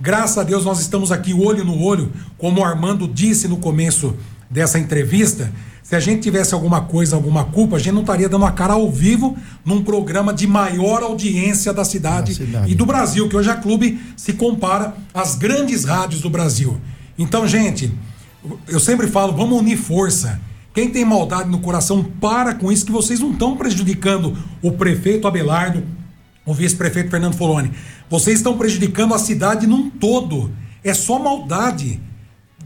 Graças 0.00 0.38
a 0.38 0.42
Deus 0.42 0.64
nós 0.64 0.80
estamos 0.80 1.12
aqui 1.12 1.34
olho 1.34 1.64
no 1.64 1.82
olho, 1.82 2.10
como 2.38 2.60
o 2.60 2.64
Armando 2.64 3.06
disse 3.06 3.46
no 3.48 3.58
começo 3.58 4.14
dessa 4.48 4.78
entrevista. 4.78 5.52
Se 5.82 5.96
a 5.96 6.00
gente 6.00 6.22
tivesse 6.22 6.54
alguma 6.54 6.82
coisa, 6.82 7.16
alguma 7.16 7.44
culpa, 7.44 7.76
a 7.76 7.78
gente 7.80 7.92
não 7.94 8.00
estaria 8.02 8.28
dando 8.28 8.46
a 8.46 8.52
cara 8.52 8.74
ao 8.74 8.90
vivo 8.90 9.36
num 9.64 9.82
programa 9.82 10.32
de 10.32 10.46
maior 10.46 11.02
audiência 11.02 11.72
da 11.74 11.84
cidade, 11.84 12.32
Da 12.32 12.46
cidade. 12.46 12.72
e 12.72 12.74
do 12.76 12.86
Brasil, 12.86 13.28
que 13.28 13.36
hoje 13.36 13.50
a 13.50 13.56
Clube 13.56 14.00
se 14.16 14.34
compara 14.34 14.94
às 15.12 15.34
grandes 15.34 15.84
rádios 15.84 16.22
do 16.22 16.30
Brasil. 16.30 16.78
Então, 17.18 17.46
gente, 17.46 17.92
eu 18.68 18.80
sempre 18.80 19.06
falo, 19.06 19.32
vamos 19.32 19.58
unir 19.58 19.76
força. 19.76 20.40
Quem 20.72 20.88
tem 20.88 21.04
maldade 21.04 21.50
no 21.50 21.58
coração, 21.58 22.02
para 22.02 22.54
com 22.54 22.70
isso, 22.70 22.86
que 22.86 22.92
vocês 22.92 23.20
não 23.20 23.32
estão 23.32 23.56
prejudicando 23.56 24.36
o 24.62 24.72
prefeito 24.72 25.26
Abelardo, 25.26 25.82
o 26.46 26.54
vice-prefeito 26.54 27.10
Fernando 27.10 27.34
Foloni. 27.34 27.72
Vocês 28.08 28.38
estão 28.38 28.56
prejudicando 28.56 29.14
a 29.14 29.18
cidade 29.18 29.66
num 29.66 29.90
todo. 29.90 30.50
É 30.82 30.94
só 30.94 31.18
maldade. 31.18 32.00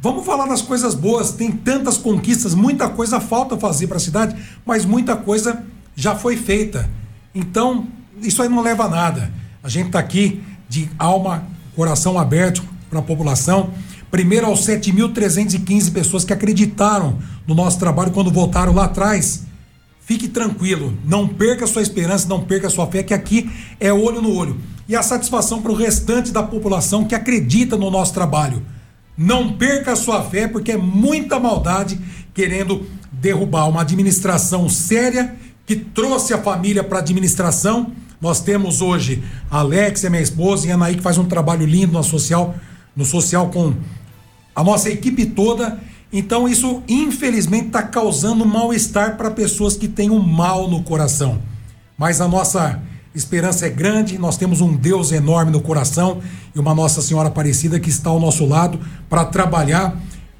Vamos 0.00 0.24
falar 0.24 0.46
das 0.46 0.62
coisas 0.62 0.94
boas. 0.94 1.32
Tem 1.32 1.50
tantas 1.50 1.96
conquistas, 1.96 2.54
muita 2.54 2.88
coisa 2.88 3.20
falta 3.20 3.56
fazer 3.56 3.86
para 3.86 3.96
a 3.96 4.00
cidade, 4.00 4.36
mas 4.64 4.84
muita 4.84 5.16
coisa 5.16 5.64
já 5.96 6.14
foi 6.14 6.36
feita. 6.36 6.88
Então, 7.34 7.86
isso 8.20 8.42
aí 8.42 8.48
não 8.48 8.62
leva 8.62 8.84
a 8.84 8.88
nada. 8.88 9.32
A 9.62 9.68
gente 9.68 9.86
está 9.86 9.98
aqui 9.98 10.42
de 10.68 10.88
alma, 10.98 11.46
coração 11.74 12.18
aberto 12.18 12.62
para 12.90 12.98
a 12.98 13.02
população. 13.02 13.70
Primeiro 14.14 14.46
aos 14.46 14.60
7.315 14.60 15.92
pessoas 15.92 16.24
que 16.24 16.32
acreditaram 16.32 17.18
no 17.48 17.52
nosso 17.52 17.80
trabalho 17.80 18.12
quando 18.12 18.30
votaram 18.30 18.72
lá 18.72 18.84
atrás. 18.84 19.42
Fique 20.06 20.28
tranquilo, 20.28 20.96
não 21.04 21.26
perca 21.26 21.66
sua 21.66 21.82
esperança, 21.82 22.28
não 22.28 22.44
perca 22.44 22.70
sua 22.70 22.86
fé, 22.86 23.02
que 23.02 23.12
aqui 23.12 23.50
é 23.80 23.92
olho 23.92 24.22
no 24.22 24.32
olho. 24.32 24.56
E 24.88 24.94
a 24.94 25.02
satisfação 25.02 25.60
para 25.60 25.72
o 25.72 25.74
restante 25.74 26.30
da 26.30 26.44
população 26.44 27.04
que 27.04 27.14
acredita 27.16 27.76
no 27.76 27.90
nosso 27.90 28.14
trabalho. 28.14 28.62
Não 29.18 29.54
perca 29.54 29.96
sua 29.96 30.22
fé, 30.22 30.46
porque 30.46 30.70
é 30.70 30.76
muita 30.76 31.40
maldade 31.40 31.98
querendo 32.32 32.86
derrubar 33.10 33.68
uma 33.68 33.80
administração 33.80 34.68
séria 34.68 35.34
que 35.66 35.74
trouxe 35.74 36.32
a 36.32 36.38
família 36.38 36.84
para 36.84 36.98
a 36.98 37.02
administração. 37.02 37.90
Nós 38.20 38.40
temos 38.40 38.80
hoje 38.80 39.24
a 39.50 39.58
Alexia, 39.58 40.08
minha 40.08 40.22
esposa, 40.22 40.68
e 40.68 40.70
a 40.70 40.76
Anaí, 40.76 40.94
que 40.94 41.02
faz 41.02 41.18
um 41.18 41.24
trabalho 41.24 41.66
lindo 41.66 41.94
no 41.94 42.04
social, 42.04 42.54
no 42.94 43.04
social 43.04 43.50
com 43.50 43.74
a 44.54 44.62
nossa 44.62 44.90
equipe 44.90 45.26
toda. 45.26 45.78
Então, 46.12 46.48
isso 46.48 46.82
infelizmente 46.88 47.66
está 47.66 47.82
causando 47.82 48.46
mal-estar 48.46 49.16
para 49.16 49.30
pessoas 49.30 49.76
que 49.76 49.88
têm 49.88 50.10
o 50.10 50.22
mal 50.22 50.68
no 50.70 50.82
coração. 50.82 51.40
Mas 51.98 52.20
a 52.20 52.28
nossa 52.28 52.80
esperança 53.14 53.66
é 53.66 53.70
grande, 53.70 54.18
nós 54.18 54.36
temos 54.36 54.60
um 54.60 54.74
Deus 54.74 55.12
enorme 55.12 55.52
no 55.52 55.60
coração 55.60 56.20
e 56.54 56.58
uma 56.58 56.74
Nossa 56.74 57.00
Senhora 57.00 57.28
Aparecida 57.28 57.78
que 57.78 57.88
está 57.88 58.10
ao 58.10 58.18
nosso 58.18 58.44
lado 58.44 58.78
para 59.08 59.24
trabalhar. 59.24 59.96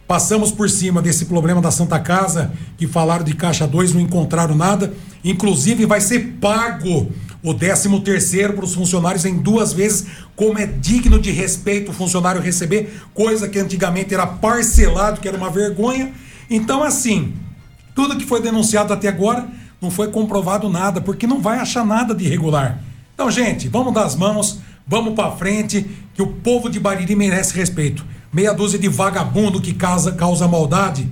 Passamos 0.07 0.53
por 0.53 0.69
cima 0.69 1.01
desse 1.01 1.25
problema 1.25 1.61
da 1.61 1.71
Santa 1.71 1.99
Casa, 1.99 2.53
que 2.77 2.87
falaram 2.87 3.25
de 3.25 3.35
Caixa 3.35 3.67
2, 3.67 3.95
não 3.95 4.01
encontraram 4.01 4.55
nada. 4.55 4.93
Inclusive, 5.25 5.87
vai 5.87 6.01
ser 6.01 6.37
pago 6.41 7.11
o 7.45 7.53
13 7.53 8.01
terceiro 8.01 8.55
para 8.55 8.65
os 8.65 8.75
funcionários 8.75 9.27
em 9.27 9.37
duas 9.37 9.75
vezes, 9.75 10.07
como 10.35 10.59
é 10.59 10.65
digno 10.65 11.19
de 11.21 11.31
respeito 11.31 11.91
o 11.91 11.95
funcionário 11.95 12.41
receber, 12.41 13.03
coisa 13.13 13.47
que 13.47 13.59
antigamente 13.59 14.15
era 14.15 14.27
parcelado, 14.27 15.21
que 15.21 15.29
era 15.29 15.37
uma 15.37 15.51
vergonha. 15.51 16.11
Então, 16.49 16.83
assim, 16.83 17.35
tudo 17.95 18.17
que 18.17 18.25
foi 18.25 18.41
denunciado 18.41 18.95
até 18.95 19.09
agora 19.09 19.47
não 19.79 19.91
foi 19.91 20.11
comprovado 20.11 20.71
nada, 20.71 21.03
porque 21.03 21.27
não 21.27 21.43
vai 21.43 21.59
achar 21.59 21.85
nada 21.85 22.15
de 22.15 22.25
irregular. 22.25 22.83
Então, 23.15 23.31
gente, 23.31 23.69
vamos 23.69 23.93
dar 23.93 24.05
as 24.05 24.17
mãos, 24.17 24.61
vamos 24.87 25.15
para 25.15 25.33
frente, 25.33 25.87
que 26.15 26.23
o 26.23 26.27
povo 26.27 26.71
de 26.71 26.81
Bariri 26.81 27.15
merece 27.15 27.55
respeito. 27.55 28.07
Meia 28.33 28.55
dúzia 28.55 28.79
de 28.79 28.89
vagabundo 28.89 29.61
que 29.61 29.75
causa, 29.75 30.13
causa 30.13 30.49
maldade, 30.49 31.07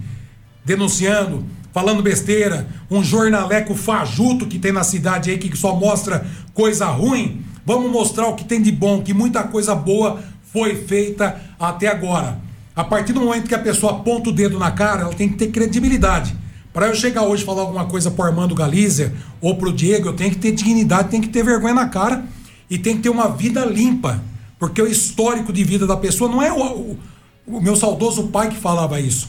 denunciando, 0.65 1.45
falando 1.73 2.03
besteira, 2.03 2.69
um 2.91 3.03
jornaleco 3.03 3.75
fajuto 3.75 4.47
que 4.47 4.59
tem 4.59 4.73
na 4.73 4.85
cidade 4.85 5.31
aí 5.31 5.39
que 5.39 5.57
só 5.57 5.75
mostra 5.75 6.27
coisa 6.53 6.87
ruim. 6.87 7.43
Vamos 7.65 7.91
mostrar 7.91 8.29
o 8.29 8.35
que 8.35 8.45
tem 8.45 8.61
de 8.61 8.71
bom, 8.71 9.03
que 9.03 9.15
muita 9.15 9.43
coisa 9.45 9.75
boa 9.75 10.21
foi 10.53 10.77
feita 10.77 11.41
até 11.59 11.89
agora. 11.89 12.39
A 12.77 12.85
partir 12.85 13.13
do 13.13 13.21
momento 13.21 13.49
que 13.49 13.55
a 13.55 13.59
pessoa 13.59 13.93
aponta 13.93 14.31
o 14.31 14.33
dedo 14.33 14.59
na 14.59 14.71
cara, 14.71 15.03
ela 15.03 15.15
tem 15.15 15.29
que 15.29 15.37
ter 15.37 15.49
credibilidade. 15.49 16.37
Para 16.73 16.89
eu 16.89 16.95
chegar 16.95 17.23
hoje 17.23 17.43
e 17.43 17.47
falar 17.47 17.63
alguma 17.63 17.85
coisa 17.85 18.11
pro 18.11 18.25
Armando 18.25 18.55
Galizia 18.55 19.13
ou 19.41 19.57
pro 19.57 19.73
Diego, 19.73 20.09
eu 20.09 20.13
tenho 20.15 20.31
que 20.31 20.39
ter 20.39 20.53
dignidade, 20.53 21.11
tenho 21.11 21.23
que 21.23 21.29
ter 21.29 21.45
vergonha 21.45 21.75
na 21.75 21.89
cara 21.89 22.25
e 22.69 22.79
tem 22.79 22.97
que 22.97 23.03
ter 23.03 23.11
uma 23.11 23.29
vida 23.29 23.65
limpa. 23.65 24.23
Porque 24.59 24.81
o 24.81 24.87
histórico 24.87 25.53
de 25.53 25.65
vida 25.65 25.87
da 25.87 25.97
pessoa 25.97 26.31
não 26.31 26.43
é 26.43 26.51
o, 26.51 26.59
o, 26.59 26.99
o 27.47 27.61
meu 27.61 27.77
saudoso 27.77 28.29
pai 28.29 28.49
que 28.49 28.57
falava 28.57 28.99
isso. 29.01 29.29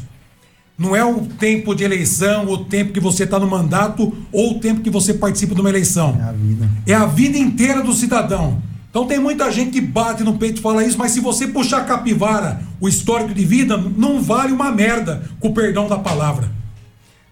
Não 0.77 0.95
é 0.95 1.05
o 1.05 1.21
tempo 1.21 1.75
de 1.75 1.83
eleição, 1.83 2.45
o 2.49 2.65
tempo 2.65 2.91
que 2.93 2.99
você 2.99 3.23
está 3.25 3.37
no 3.39 3.47
mandato 3.47 4.11
ou 4.31 4.51
o 4.57 4.59
tempo 4.59 4.81
que 4.81 4.89
você 4.89 5.13
participa 5.13 5.53
de 5.53 5.61
uma 5.61 5.69
eleição. 5.69 6.17
É 6.19 6.23
a 6.23 6.31
vida. 6.31 6.69
É 6.87 6.93
a 6.93 7.05
vida 7.05 7.37
inteira 7.37 7.83
do 7.83 7.93
cidadão. 7.93 8.57
Então 8.89 9.05
tem 9.07 9.19
muita 9.19 9.51
gente 9.51 9.71
que 9.71 9.81
bate 9.81 10.23
no 10.23 10.37
peito 10.37 10.59
e 10.59 10.61
fala 10.61 10.83
isso, 10.83 10.97
mas 10.97 11.11
se 11.11 11.19
você 11.19 11.47
puxar 11.47 11.77
a 11.77 11.83
capivara, 11.83 12.61
o 12.79 12.87
histórico 12.87 13.33
de 13.33 13.43
vida, 13.45 13.75
não 13.77 14.21
vale 14.21 14.51
uma 14.51 14.71
merda, 14.71 15.23
com 15.39 15.47
o 15.49 15.53
perdão 15.53 15.87
da 15.87 15.97
palavra. 15.97 16.51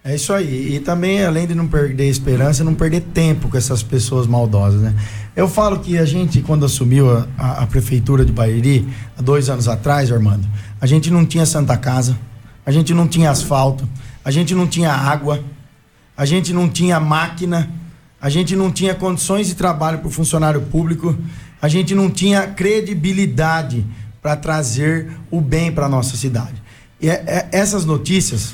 É 0.03 0.15
isso 0.15 0.33
aí. 0.33 0.75
E 0.75 0.79
também, 0.79 1.23
além 1.23 1.45
de 1.45 1.53
não 1.53 1.67
perder 1.67 2.09
esperança, 2.09 2.63
não 2.63 2.73
perder 2.73 3.01
tempo 3.13 3.47
com 3.47 3.55
essas 3.57 3.83
pessoas 3.83 4.25
maldosas, 4.25 4.81
né? 4.81 4.95
Eu 5.35 5.47
falo 5.47 5.79
que 5.79 5.97
a 5.99 6.05
gente, 6.05 6.41
quando 6.41 6.65
assumiu 6.65 7.11
a, 7.15 7.27
a- 7.37 7.63
a 7.63 7.67
prefeitura 7.67 8.25
de 8.25 8.31
Bairi, 8.31 8.87
há 9.15 9.21
dois 9.21 9.47
anos 9.47 9.67
atrás, 9.67 10.11
Armando, 10.11 10.47
a 10.79 10.87
gente 10.87 11.11
não 11.11 11.23
tinha 11.23 11.45
Santa 11.45 11.77
Casa, 11.77 12.17
a 12.65 12.71
gente 12.71 12.93
não 12.93 13.07
tinha 13.07 13.31
asfalto, 13.31 13.87
a 14.23 14.31
gente 14.31 14.53
não 14.53 14.67
tinha 14.67 14.91
água, 14.91 15.43
a 16.15 16.25
gente 16.25 16.53
não 16.53 16.69
tinha 16.69 16.99
máquina, 16.99 17.69
a 18.21 18.29
gente 18.29 18.55
não 18.55 18.71
tinha 18.71 18.93
condições 18.93 19.47
de 19.47 19.55
trabalho 19.55 19.99
para 19.99 20.07
o 20.07 20.11
funcionário 20.11 20.61
público, 20.61 21.17
a 21.61 21.67
gente 21.67 21.95
não 21.95 22.09
tinha 22.09 22.47
credibilidade 22.47 23.85
para 24.21 24.35
trazer 24.35 25.11
o 25.31 25.41
bem 25.41 25.71
para 25.71 25.89
nossa 25.89 26.15
cidade. 26.15 26.61
E 27.01 27.09
é- 27.09 27.23
é- 27.25 27.49
essas 27.51 27.85
notícias, 27.85 28.53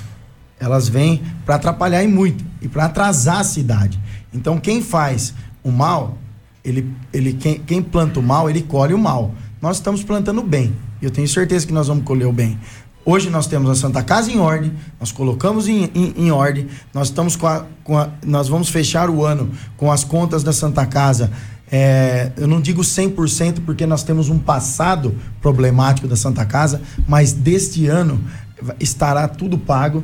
elas 0.59 0.87
vêm 0.87 1.21
para 1.45 1.55
atrapalhar 1.55 2.01
e 2.03 2.07
muito 2.07 2.45
e 2.61 2.67
para 2.67 2.85
atrasar 2.85 3.39
a 3.39 3.43
cidade. 3.43 3.99
Então 4.33 4.57
quem 4.57 4.81
faz 4.81 5.33
o 5.63 5.71
mal, 5.71 6.17
ele, 6.63 6.89
ele 7.11 7.33
quem, 7.33 7.59
quem 7.59 7.81
planta 7.81 8.19
o 8.19 8.23
mal, 8.23 8.49
ele 8.49 8.61
colhe 8.61 8.93
o 8.93 8.97
mal. 8.97 9.33
Nós 9.61 9.77
estamos 9.77 10.03
plantando 10.03 10.39
o 10.39 10.43
bem. 10.43 10.73
Eu 11.01 11.11
tenho 11.11 11.27
certeza 11.27 11.67
que 11.67 11.73
nós 11.73 11.87
vamos 11.87 12.03
colher 12.05 12.25
o 12.25 12.31
bem. 12.31 12.57
Hoje 13.09 13.29
nós 13.29 13.47
temos 13.47 13.69
a 13.69 13.75
Santa 13.75 14.03
Casa 14.03 14.29
em 14.29 14.37
ordem, 14.37 14.73
nós 14.99 15.13
colocamos 15.13 15.69
em, 15.69 15.89
em, 15.95 16.13
em 16.17 16.29
ordem, 16.29 16.67
nós 16.93 17.07
estamos 17.07 17.37
com 17.37 17.47
a, 17.47 17.63
com 17.81 17.97
a- 17.97 18.09
nós 18.25 18.49
vamos 18.49 18.67
fechar 18.67 19.09
o 19.09 19.23
ano 19.23 19.49
com 19.77 19.89
as 19.89 20.03
contas 20.03 20.43
da 20.43 20.51
Santa 20.51 20.85
Casa. 20.85 21.31
é, 21.71 22.33
eu 22.35 22.49
não 22.49 22.59
digo 22.59 22.81
100% 22.81 23.61
porque 23.65 23.85
nós 23.85 24.03
temos 24.03 24.27
um 24.27 24.37
passado 24.37 25.15
problemático 25.41 26.05
da 26.05 26.17
Santa 26.17 26.45
Casa, 26.45 26.81
mas 27.07 27.31
deste 27.31 27.87
ano 27.87 28.21
estará 28.77 29.25
tudo 29.25 29.57
pago, 29.57 30.03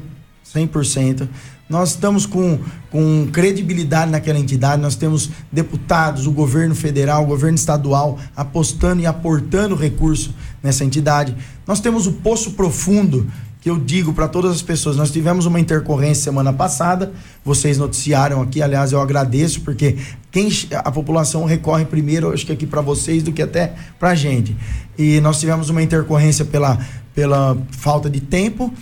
100%. 0.55 1.27
Nós 1.69 1.89
estamos 1.89 2.25
com, 2.25 2.59
com 2.89 3.27
credibilidade 3.33 4.11
naquela 4.11 4.39
entidade, 4.39 4.81
nós 4.81 4.95
temos 4.95 5.29
deputados, 5.51 6.25
o 6.25 6.31
governo 6.31 6.73
federal, 6.75 7.23
o 7.23 7.27
governo 7.27 7.55
estadual 7.55 8.17
apostando 8.35 9.01
e 9.01 9.05
aportando 9.05 9.75
recurso 9.75 10.33
nessa 10.63 10.85
entidade. 10.85 11.35
Nós 11.67 11.81
temos 11.81 12.07
o 12.07 12.13
Poço 12.13 12.51
Profundo, 12.51 13.29
que 13.59 13.69
eu 13.69 13.77
digo 13.77 14.13
para 14.13 14.27
todas 14.27 14.51
as 14.51 14.61
pessoas, 14.61 14.97
nós 14.97 15.11
tivemos 15.11 15.45
uma 15.45 15.59
intercorrência 15.59 16.23
semana 16.23 16.51
passada, 16.51 17.13
vocês 17.45 17.77
noticiaram 17.77 18.41
aqui, 18.41 18.61
aliás, 18.61 18.91
eu 18.91 18.99
agradeço, 18.99 19.61
porque 19.61 19.97
quem 20.31 20.49
a 20.71 20.91
população 20.91 21.45
recorre 21.45 21.85
primeiro, 21.85 22.33
acho 22.33 22.45
que 22.45 22.51
aqui 22.51 22.65
para 22.65 22.81
vocês, 22.81 23.23
do 23.23 23.31
que 23.31 23.41
até 23.41 23.73
para 23.99 24.09
a 24.09 24.15
gente. 24.15 24.55
E 24.97 25.19
nós 25.21 25.39
tivemos 25.39 25.69
uma 25.69 25.81
intercorrência 25.81 26.43
pela, 26.43 26.77
pela 27.13 27.57
falta 27.71 28.09
de 28.09 28.19
tempo, 28.19 28.73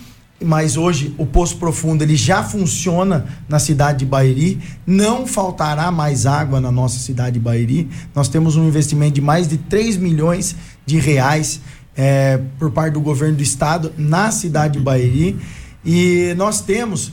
mas 0.44 0.76
hoje 0.76 1.14
o 1.16 1.24
Poço 1.24 1.56
Profundo 1.56 2.02
ele 2.02 2.16
já 2.16 2.42
funciona 2.42 3.26
na 3.48 3.58
cidade 3.58 4.00
de 4.00 4.06
Bairi, 4.06 4.58
não 4.86 5.26
faltará 5.26 5.90
mais 5.90 6.26
água 6.26 6.60
na 6.60 6.70
nossa 6.70 6.98
cidade 6.98 7.34
de 7.34 7.40
Bairi. 7.40 7.88
Nós 8.14 8.28
temos 8.28 8.56
um 8.56 8.66
investimento 8.66 9.14
de 9.14 9.20
mais 9.20 9.48
de 9.48 9.56
3 9.56 9.96
milhões 9.96 10.56
de 10.86 10.98
reais 10.98 11.60
é, 11.96 12.40
por 12.58 12.70
parte 12.70 12.94
do 12.94 13.00
governo 13.00 13.36
do 13.36 13.42
estado 13.42 13.92
na 13.96 14.30
cidade 14.30 14.74
de 14.74 14.80
Bairi 14.80 15.38
e 15.84 16.34
nós 16.36 16.60
temos 16.60 17.12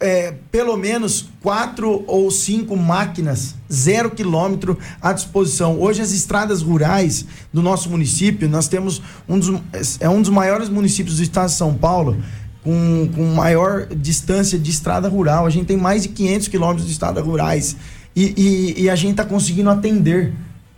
é, 0.00 0.34
pelo 0.50 0.76
menos 0.76 1.30
quatro 1.40 2.04
ou 2.06 2.30
cinco 2.30 2.76
máquinas 2.76 3.54
zero 3.72 4.10
quilômetro 4.10 4.78
à 5.00 5.12
disposição. 5.12 5.80
Hoje 5.80 6.02
as 6.02 6.12
estradas 6.12 6.62
rurais 6.62 7.24
do 7.52 7.62
nosso 7.62 7.88
município, 7.88 8.48
nós 8.48 8.68
temos 8.68 9.00
um 9.28 9.38
dos, 9.38 10.00
é 10.00 10.08
um 10.08 10.20
dos 10.20 10.30
maiores 10.30 10.68
municípios 10.68 11.16
do 11.16 11.22
estado 11.22 11.48
de 11.48 11.54
São 11.54 11.72
Paulo 11.74 12.16
com, 12.62 13.08
com 13.14 13.24
maior 13.26 13.86
distância 13.86 14.58
de 14.58 14.70
estrada 14.70 15.08
rural. 15.08 15.46
A 15.46 15.50
gente 15.50 15.66
tem 15.66 15.76
mais 15.76 16.02
de 16.02 16.08
500 16.10 16.48
quilômetros 16.48 16.86
de 16.86 16.92
estradas 16.92 17.24
rurais 17.24 17.76
e, 18.14 18.34
e, 18.76 18.82
e 18.82 18.90
a 18.90 18.96
gente 18.96 19.12
está 19.12 19.24
conseguindo 19.24 19.70
atender 19.70 20.32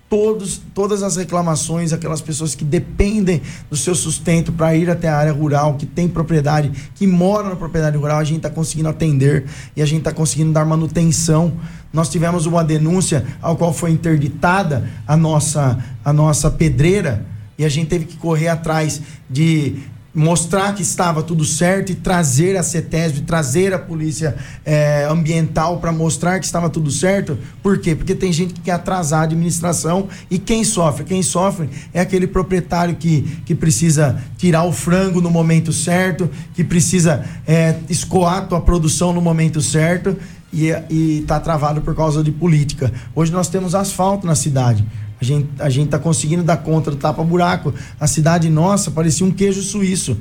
todos, 0.09 0.61
todas 0.75 1.03
as 1.03 1.17
reclamações, 1.17 1.93
aquelas 1.93 2.21
pessoas 2.21 2.55
que 2.55 2.65
dependem 2.65 3.43
do 3.69 3.77
seu 3.77 3.95
sustento 3.95 4.53
para 4.53 4.75
ir 4.75 4.89
até 4.89 5.09
a 5.09 5.17
área 5.17 5.33
rural, 5.33 5.75
que 5.75 5.87
tem 5.87 6.09
propriedade, 6.09 6.71
que 6.95 7.07
moram 7.07 7.51
na 7.51 7.57
propriedade 7.57 7.97
rural, 7.97 8.19
a 8.19 8.25
gente 8.25 8.39
está 8.39 8.51
conseguindo 8.51 8.89
atender 8.89 9.47
e 9.75 9.83
a 9.83 9.87
gente 9.87 9.99
está 9.99 10.13
conseguindo 10.13 10.53
dar 10.53 10.65
manutenção. 10.65 11.53
Nós 11.93 12.09
tivemos 12.09 12.47
uma 12.47 12.63
denúncia 12.63 13.27
ao 13.43 13.57
qual 13.57 13.73
foi 13.73 13.91
interditada 13.91 14.89
a 15.07 15.17
nossa, 15.17 15.79
a 16.05 16.13
nossa 16.13 16.51
pedreira 16.51 17.27
e 17.59 17.65
a 17.65 17.69
gente 17.69 17.89
teve 17.89 18.05
que 18.05 18.17
correr 18.17 18.49
atrás 18.49 19.01
de 19.29 19.77
mostrar 20.17 20.75
que 20.75 20.81
estava 20.81 21.23
tudo 21.23 21.45
certo 21.45 21.93
e 21.93 21.95
trazer 21.95 22.57
a 22.57 22.63
CETESB, 22.63 23.21
trazer 23.21 23.75
a 23.75 23.79
polícia 23.79 24.35
é, 24.65 25.07
ambiental 25.11 25.79
para 25.79 25.93
mostrar 25.93 26.39
que 26.41 26.47
estava 26.47 26.71
tudo 26.71 26.91
certo. 26.91 27.37
Por 27.63 27.79
quê? 27.79 27.95
Porque 27.95 28.15
tem 28.15 28.33
gente 28.33 28.55
que 28.55 28.63
quer 28.63 28.73
atrasar 28.73 29.21
a 29.21 29.23
administração 29.25 30.09
e 30.31 30.39
quem 30.39 30.65
sofre? 30.65 31.05
Quem 31.05 31.23
sofre 31.23 31.69
é 31.93 32.01
aquele 32.01 32.27
proprietário 32.27 32.97
que, 32.97 33.43
que 33.45 33.55
precisa 33.55 34.19
tirar 34.39 34.65
o 34.65 34.73
frango 34.73 35.21
no 35.21 35.31
momento 35.31 35.71
certo, 35.71 36.31
que 36.55 36.65
precisa 36.65 37.23
é, 37.47 37.77
escoar 37.91 38.39
a 38.39 38.43
tua 38.43 38.61
produção 38.63 39.13
no 39.13 39.21
momento 39.21 39.61
certo 39.61 40.17
e 40.51 41.19
está 41.21 41.39
travado 41.39 41.83
por 41.83 41.95
causa 41.95 42.25
de 42.25 42.33
política. 42.33 42.91
Hoje 43.15 43.31
nós 43.31 43.49
temos 43.49 43.75
asfalto 43.75 44.27
na 44.27 44.35
cidade. 44.35 44.83
A 45.27 45.29
gente, 45.29 45.49
a 45.59 45.69
gente 45.69 45.89
tá 45.89 45.99
conseguindo 45.99 46.45
dar 46.45 46.59
conta 46.59 46.91
do 46.91 46.97
tapa-buraco. 46.97 47.75
A 47.99 48.07
cidade 48.07 48.49
nossa 48.49 48.93
parecia 48.93 49.27
um 49.27 49.33
queijo 49.33 49.61
suíço. 49.61 50.17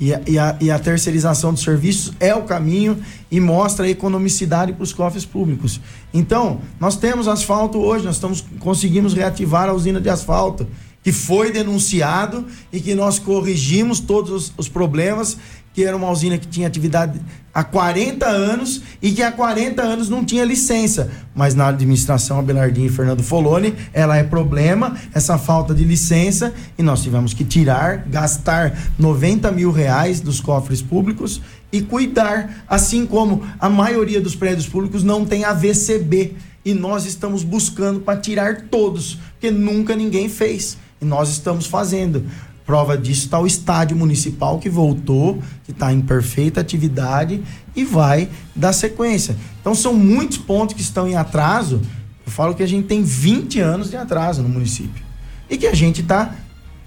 E 0.00 0.12
a, 0.14 0.20
e, 0.26 0.38
a, 0.38 0.56
e 0.60 0.70
a 0.70 0.78
terceirização 0.78 1.52
dos 1.52 1.62
serviços 1.62 2.12
é 2.20 2.34
o 2.34 2.42
caminho 2.42 2.98
e 3.30 3.40
mostra 3.40 3.86
a 3.86 3.88
economicidade 3.88 4.72
para 4.72 4.82
os 4.82 4.92
cofres 4.92 5.24
públicos. 5.24 5.80
Então, 6.12 6.60
nós 6.78 6.96
temos 6.96 7.26
asfalto 7.26 7.78
hoje, 7.78 8.04
nós 8.04 8.14
estamos 8.14 8.44
conseguimos 8.60 9.12
reativar 9.12 9.68
a 9.68 9.72
usina 9.72 10.00
de 10.00 10.08
asfalto 10.08 10.66
que 11.02 11.12
foi 11.12 11.50
denunciado 11.50 12.44
e 12.72 12.80
que 12.80 12.94
nós 12.94 13.18
corrigimos 13.18 13.98
todos 13.98 14.30
os, 14.30 14.52
os 14.56 14.68
problemas 14.68 15.38
que 15.78 15.84
era 15.84 15.96
uma 15.96 16.10
usina 16.10 16.36
que 16.36 16.48
tinha 16.48 16.66
atividade 16.66 17.20
há 17.54 17.62
40 17.62 18.26
anos 18.26 18.82
e 19.00 19.12
que 19.12 19.22
há 19.22 19.30
40 19.30 19.80
anos 19.80 20.08
não 20.08 20.24
tinha 20.24 20.44
licença. 20.44 21.08
Mas 21.36 21.54
na 21.54 21.68
administração 21.68 22.40
Abelardinho 22.40 22.88
e 22.88 22.90
Fernando 22.90 23.22
Foloni, 23.22 23.72
ela 23.92 24.16
é 24.16 24.24
problema, 24.24 24.96
essa 25.14 25.38
falta 25.38 25.72
de 25.72 25.84
licença, 25.84 26.52
e 26.76 26.82
nós 26.82 27.00
tivemos 27.00 27.32
que 27.32 27.44
tirar, 27.44 27.98
gastar 28.08 28.76
90 28.98 29.52
mil 29.52 29.70
reais 29.70 30.18
dos 30.18 30.40
cofres 30.40 30.82
públicos 30.82 31.40
e 31.70 31.80
cuidar, 31.80 32.64
assim 32.66 33.06
como 33.06 33.46
a 33.60 33.68
maioria 33.68 34.20
dos 34.20 34.34
prédios 34.34 34.66
públicos 34.66 35.04
não 35.04 35.24
tem 35.24 35.44
AVCB. 35.44 36.34
E 36.64 36.74
nós 36.74 37.06
estamos 37.06 37.44
buscando 37.44 38.00
para 38.00 38.18
tirar 38.18 38.62
todos, 38.62 39.16
porque 39.34 39.48
nunca 39.48 39.94
ninguém 39.94 40.28
fez. 40.28 40.76
E 41.00 41.04
nós 41.04 41.28
estamos 41.28 41.66
fazendo. 41.66 42.24
Prova 42.68 42.98
disso 42.98 43.24
está 43.24 43.40
o 43.40 43.46
estádio 43.46 43.96
municipal 43.96 44.58
que 44.58 44.68
voltou, 44.68 45.42
que 45.64 45.70
está 45.70 45.90
em 45.90 46.02
perfeita 46.02 46.60
atividade 46.60 47.42
e 47.74 47.82
vai 47.82 48.28
dar 48.54 48.74
sequência. 48.74 49.34
Então 49.58 49.74
são 49.74 49.94
muitos 49.94 50.36
pontos 50.36 50.74
que 50.74 50.82
estão 50.82 51.08
em 51.08 51.16
atraso. 51.16 51.80
Eu 52.26 52.30
falo 52.30 52.54
que 52.54 52.62
a 52.62 52.68
gente 52.68 52.86
tem 52.86 53.02
20 53.02 53.58
anos 53.60 53.88
de 53.88 53.96
atraso 53.96 54.42
no 54.42 54.50
município. 54.50 55.02
E 55.48 55.56
que 55.56 55.66
a 55.66 55.74
gente 55.74 56.02
está 56.02 56.34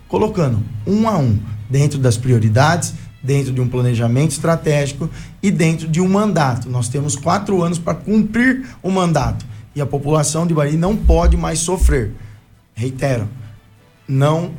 colocando 0.08 0.64
um 0.86 1.10
a 1.10 1.18
um, 1.18 1.40
dentro 1.68 1.98
das 1.98 2.16
prioridades, 2.16 2.94
dentro 3.24 3.52
de 3.52 3.60
um 3.60 3.68
planejamento 3.68 4.34
estratégico 4.34 5.10
e 5.42 5.50
dentro 5.50 5.88
de 5.88 6.00
um 6.00 6.08
mandato. 6.08 6.70
Nós 6.70 6.90
temos 6.90 7.16
quatro 7.16 7.64
anos 7.64 7.80
para 7.80 7.96
cumprir 7.96 8.68
o 8.84 8.92
mandato. 8.92 9.44
E 9.76 9.82
a 9.82 9.86
população 9.88 10.46
de 10.46 10.54
Bahia 10.54 10.78
não 10.78 10.96
pode 10.96 11.36
mais 11.36 11.58
sofrer. 11.58 12.12
Reitero, 12.76 13.28
não 14.08 14.52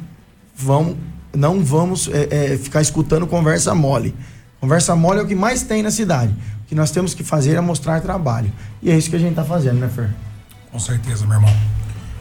vão 0.57 0.97
não 1.35 1.63
vamos 1.65 2.09
é, 2.09 2.53
é, 2.53 2.59
ficar 2.59 2.81
escutando 2.81 3.27
conversa 3.27 3.75
mole. 3.75 4.15
Conversa 4.61 4.95
mole 4.95 5.21
é 5.21 5.23
o 5.23 5.27
que 5.27 5.35
mais 5.35 5.63
tem 5.63 5.83
na 5.83 5.91
cidade. 5.91 6.33
O 6.65 6.69
que 6.69 6.75
nós 6.75 6.91
temos 6.91 7.15
que 7.15 7.25
fazer 7.25 7.55
é 7.55 7.61
mostrar 7.61 8.01
trabalho. 8.01 8.53
E 8.83 8.91
é 8.91 8.97
isso 8.97 9.11
que 9.11 9.17
a 9.17 9.19
gente 9.19 9.31
está 9.31 9.45
fazendo, 9.45 9.81
né, 9.81 9.89
Fer? 9.89 10.11
Com 10.71 10.79
certeza, 10.79 11.27
meu 11.27 11.35
irmão. 11.35 11.53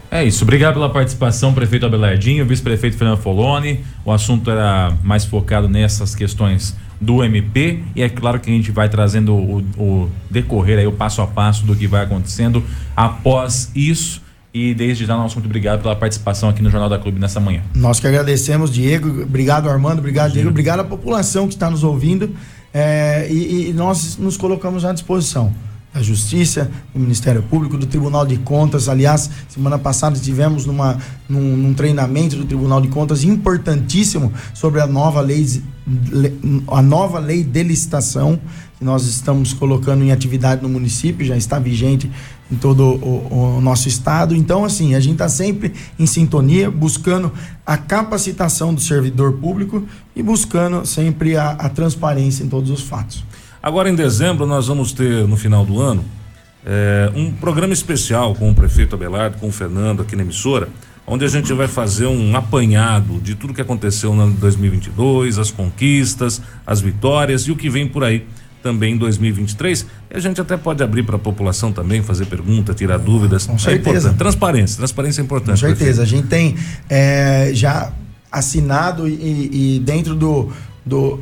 É 0.10 0.26
isso. 0.26 0.44
Obrigado 0.44 0.74
pela 0.74 0.90
participação, 0.90 1.54
prefeito 1.54 1.86
Abelardinho, 1.86 2.46
vice-prefeito 2.46 2.98
Fernando 2.98 3.20
Foloni. 3.20 3.86
O 4.04 4.12
assunto 4.12 4.52
era 4.52 4.94
mais 5.04 5.24
focado 5.24 5.70
nessas 5.70 6.14
questões 6.14 6.76
do 7.00 7.24
MP 7.24 7.82
e 7.96 8.04
é 8.04 8.10
claro 8.10 8.40
que 8.40 8.50
a 8.50 8.54
gente 8.54 8.72
vai 8.72 8.90
trazendo 8.90 9.34
o, 9.34 9.60
o 9.78 10.10
decorrer 10.30 10.78
aí, 10.78 10.86
o 10.86 10.92
passo 10.92 11.22
a 11.22 11.28
passo 11.28 11.66
do 11.66 11.76
que 11.76 11.88
vai 11.88 12.04
acontecendo 12.04 12.64
após 12.96 13.72
isso 13.74 14.22
e 14.54 14.74
desde 14.74 15.06
já, 15.06 15.16
nosso 15.16 15.36
muito 15.36 15.46
obrigado 15.46 15.82
pela 15.82 15.96
participação 15.96 16.50
aqui 16.50 16.62
no 16.62 16.70
Jornal 16.70 16.90
da 16.90 17.00
Clube 17.00 17.20
nessa 17.20 17.40
manhã. 17.40 17.62
Nós 17.74 18.00
que 18.00 18.08
agradecemos, 18.08 18.70
Diego. 18.70 19.24
Obrigado, 19.24 19.70
Armando. 19.70 20.00
Obrigado. 20.00 20.34
Diego. 20.34 20.50
Obrigado 20.50 20.82
à 20.82 20.84
população 20.84 21.48
que 21.48 21.54
está 21.54 21.70
nos 21.70 21.84
ouvindo. 21.84 22.36
É, 22.74 23.28
e, 23.30 23.70
e, 23.70 23.74
nós 23.74 24.18
nos 24.18 24.36
colocamos 24.38 24.84
à 24.84 24.92
disposição 24.92 25.54
da 25.94 26.02
Justiça, 26.02 26.72
do 26.94 27.00
Ministério 27.00 27.44
Público, 27.44 27.78
do 27.78 27.86
Tribunal 27.86 28.26
de 28.26 28.38
Contas. 28.38 28.88
Aliás, 28.88 29.30
semana 29.50 29.78
passada 29.78 30.16
estivemos 30.16 30.66
numa, 30.66 30.98
num, 31.28 31.56
num 31.58 31.74
treinamento 31.74 32.36
do 32.36 32.46
Tribunal 32.46 32.82
de 32.82 32.88
Contas 32.90 33.24
importantíssimo 33.24 34.32
sobre 34.54 34.82
a 34.82 34.88
nova 34.88 35.22
lei, 35.22 35.62
a 36.68 36.82
nova 36.82 37.20
lei 37.20 37.44
de 37.44 37.64
licitação 37.64 38.40
que 38.82 38.86
nós 38.86 39.06
estamos 39.06 39.54
colocando 39.54 40.04
em 40.04 40.12
atividade 40.12 40.64
no 40.64 40.68
município, 40.68 41.24
já 41.24 41.38
está 41.38 41.60
vigente 41.60 42.10
em 42.52 42.56
todo 42.56 42.84
o, 42.84 43.58
o 43.58 43.62
nosso 43.62 43.88
estado. 43.88 44.36
Então, 44.36 44.66
assim, 44.66 44.96
a 44.96 45.00
gente 45.00 45.14
está 45.14 45.30
sempre 45.30 45.72
em 46.00 46.08
sintonia, 46.08 46.72
buscando 46.72 47.32
a 47.64 47.78
capacitação 47.78 48.74
do 48.74 48.82
servidor 48.82 49.34
público 49.34 49.86
e 50.16 50.24
buscando 50.24 50.84
sempre 50.84 51.38
a, 51.38 51.52
a 51.52 51.70
transparência 51.70 52.44
em 52.44 52.48
todos 52.48 52.72
os 52.72 52.82
fatos. 52.82 53.24
Agora, 53.62 53.88
em 53.88 53.94
dezembro, 53.94 54.48
nós 54.48 54.66
vamos 54.66 54.94
ter, 54.94 55.28
no 55.28 55.38
final 55.38 55.64
do 55.64 55.80
ano, 55.80 56.04
é, 56.66 57.12
um 57.16 57.32
programa 57.32 57.74
especial 57.74 58.34
com 58.34 58.50
o 58.50 58.56
prefeito 58.56 58.96
Abelardo, 58.96 59.38
com 59.38 59.50
o 59.50 59.52
Fernando 59.52 60.02
aqui 60.02 60.16
na 60.16 60.24
emissora, 60.24 60.70
onde 61.06 61.24
a 61.24 61.28
gente 61.28 61.54
vai 61.54 61.68
fazer 61.68 62.08
um 62.08 62.36
apanhado 62.36 63.20
de 63.20 63.36
tudo 63.36 63.54
que 63.54 63.62
aconteceu 63.62 64.16
no 64.16 64.24
ano 64.24 64.34
2022, 64.40 65.38
as 65.38 65.52
conquistas, 65.52 66.42
as 66.66 66.82
vitórias 66.82 67.44
e 67.44 67.52
o 67.52 67.56
que 67.56 67.70
vem 67.70 67.88
por 67.88 68.04
aí 68.04 68.26
também 68.62 68.94
em 68.94 68.98
2023. 68.98 69.86
E 70.10 70.18
a 70.18 70.20
gente 70.20 70.40
até 70.40 70.56
pode 70.58 70.84
abrir 70.84 71.04
para 71.04 71.16
a 71.16 71.20
população 71.20 71.72
também, 71.72 72.02
fazer 72.02 72.26
pergunta, 72.26 72.74
tirar 72.74 72.98
dúvidas. 72.98 73.46
Com 73.46 73.58
certeza. 73.58 74.10
É 74.10 74.14
transparência, 74.14 74.78
transparência 74.78 75.22
é 75.22 75.24
importante. 75.24 75.62
Com 75.62 75.68
certeza. 75.68 76.04
A 76.04 76.06
gente 76.06 76.28
tem 76.28 76.56
é, 76.90 77.52
já 77.54 77.92
assinado 78.32 79.08
e, 79.08 79.76
e 79.76 79.80
dentro 79.80 80.16
do, 80.16 80.52
do. 80.86 81.20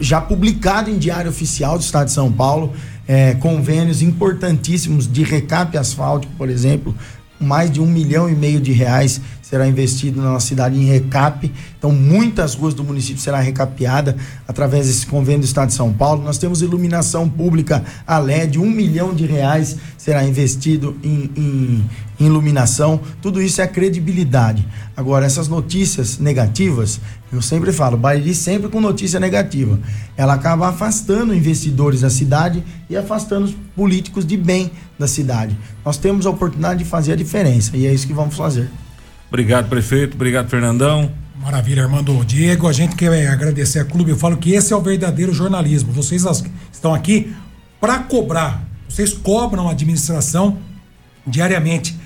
já 0.00 0.20
publicado 0.20 0.90
em 0.90 0.98
Diário 0.98 1.30
Oficial 1.30 1.78
do 1.78 1.82
Estado 1.82 2.06
de 2.06 2.12
São 2.12 2.30
Paulo. 2.30 2.72
É, 3.08 3.34
convênios 3.34 4.02
importantíssimos 4.02 5.10
de 5.10 5.24
recap 5.24 5.76
asfáltico, 5.76 6.32
por 6.38 6.48
exemplo, 6.48 6.94
mais 7.40 7.68
de 7.68 7.80
um 7.80 7.86
milhão 7.86 8.30
e 8.30 8.36
meio 8.36 8.60
de 8.60 8.70
reais 8.70 9.20
será 9.50 9.66
investido 9.66 10.22
na 10.22 10.30
nossa 10.30 10.46
cidade 10.46 10.78
em 10.78 10.84
recap. 10.84 11.52
Então, 11.76 11.90
muitas 11.90 12.54
ruas 12.54 12.72
do 12.72 12.84
município 12.84 13.20
será 13.20 13.40
recapeada 13.40 14.16
através 14.46 14.86
desse 14.86 15.04
convênio 15.04 15.40
do 15.40 15.44
Estado 15.44 15.70
de 15.70 15.74
São 15.74 15.92
Paulo. 15.92 16.22
Nós 16.22 16.38
temos 16.38 16.62
iluminação 16.62 17.28
pública 17.28 17.84
a 18.06 18.18
LED, 18.18 18.60
um 18.60 18.70
milhão 18.70 19.12
de 19.12 19.26
reais 19.26 19.76
será 19.98 20.24
investido 20.24 20.96
em, 21.02 21.28
em, 21.36 21.84
em 22.20 22.26
iluminação. 22.26 23.00
Tudo 23.20 23.42
isso 23.42 23.60
é 23.60 23.66
credibilidade. 23.66 24.64
Agora, 24.96 25.26
essas 25.26 25.48
notícias 25.48 26.18
negativas, 26.18 27.00
eu 27.32 27.42
sempre 27.42 27.72
falo, 27.72 27.96
Bariri 27.96 28.36
sempre 28.36 28.68
com 28.68 28.80
notícia 28.80 29.18
negativa. 29.18 29.80
Ela 30.16 30.34
acaba 30.34 30.68
afastando 30.68 31.34
investidores 31.34 32.02
da 32.02 32.10
cidade 32.10 32.62
e 32.88 32.96
afastando 32.96 33.46
os 33.46 33.56
políticos 33.74 34.24
de 34.24 34.36
bem 34.36 34.70
da 34.96 35.08
cidade. 35.08 35.58
Nós 35.84 35.96
temos 35.96 36.24
a 36.24 36.30
oportunidade 36.30 36.84
de 36.84 36.88
fazer 36.88 37.14
a 37.14 37.16
diferença 37.16 37.76
e 37.76 37.84
é 37.84 37.92
isso 37.92 38.06
que 38.06 38.14
vamos 38.14 38.36
fazer. 38.36 38.70
Obrigado, 39.30 39.68
prefeito. 39.68 40.14
Obrigado, 40.16 40.48
Fernandão. 40.48 41.08
Maravilha, 41.40 41.84
Armando. 41.84 42.24
Diego, 42.24 42.66
a 42.66 42.72
gente 42.72 42.96
quer 42.96 43.28
agradecer 43.28 43.78
a 43.78 43.84
clube. 43.84 44.10
Eu 44.10 44.16
falo 44.16 44.36
que 44.36 44.52
esse 44.52 44.72
é 44.72 44.76
o 44.76 44.80
verdadeiro 44.80 45.32
jornalismo. 45.32 45.92
Vocês 45.92 46.26
estão 46.72 46.92
aqui 46.92 47.32
para 47.80 48.00
cobrar. 48.00 48.64
Vocês 48.88 49.12
cobram 49.12 49.68
a 49.68 49.70
administração 49.70 50.58
diariamente. 51.24 51.96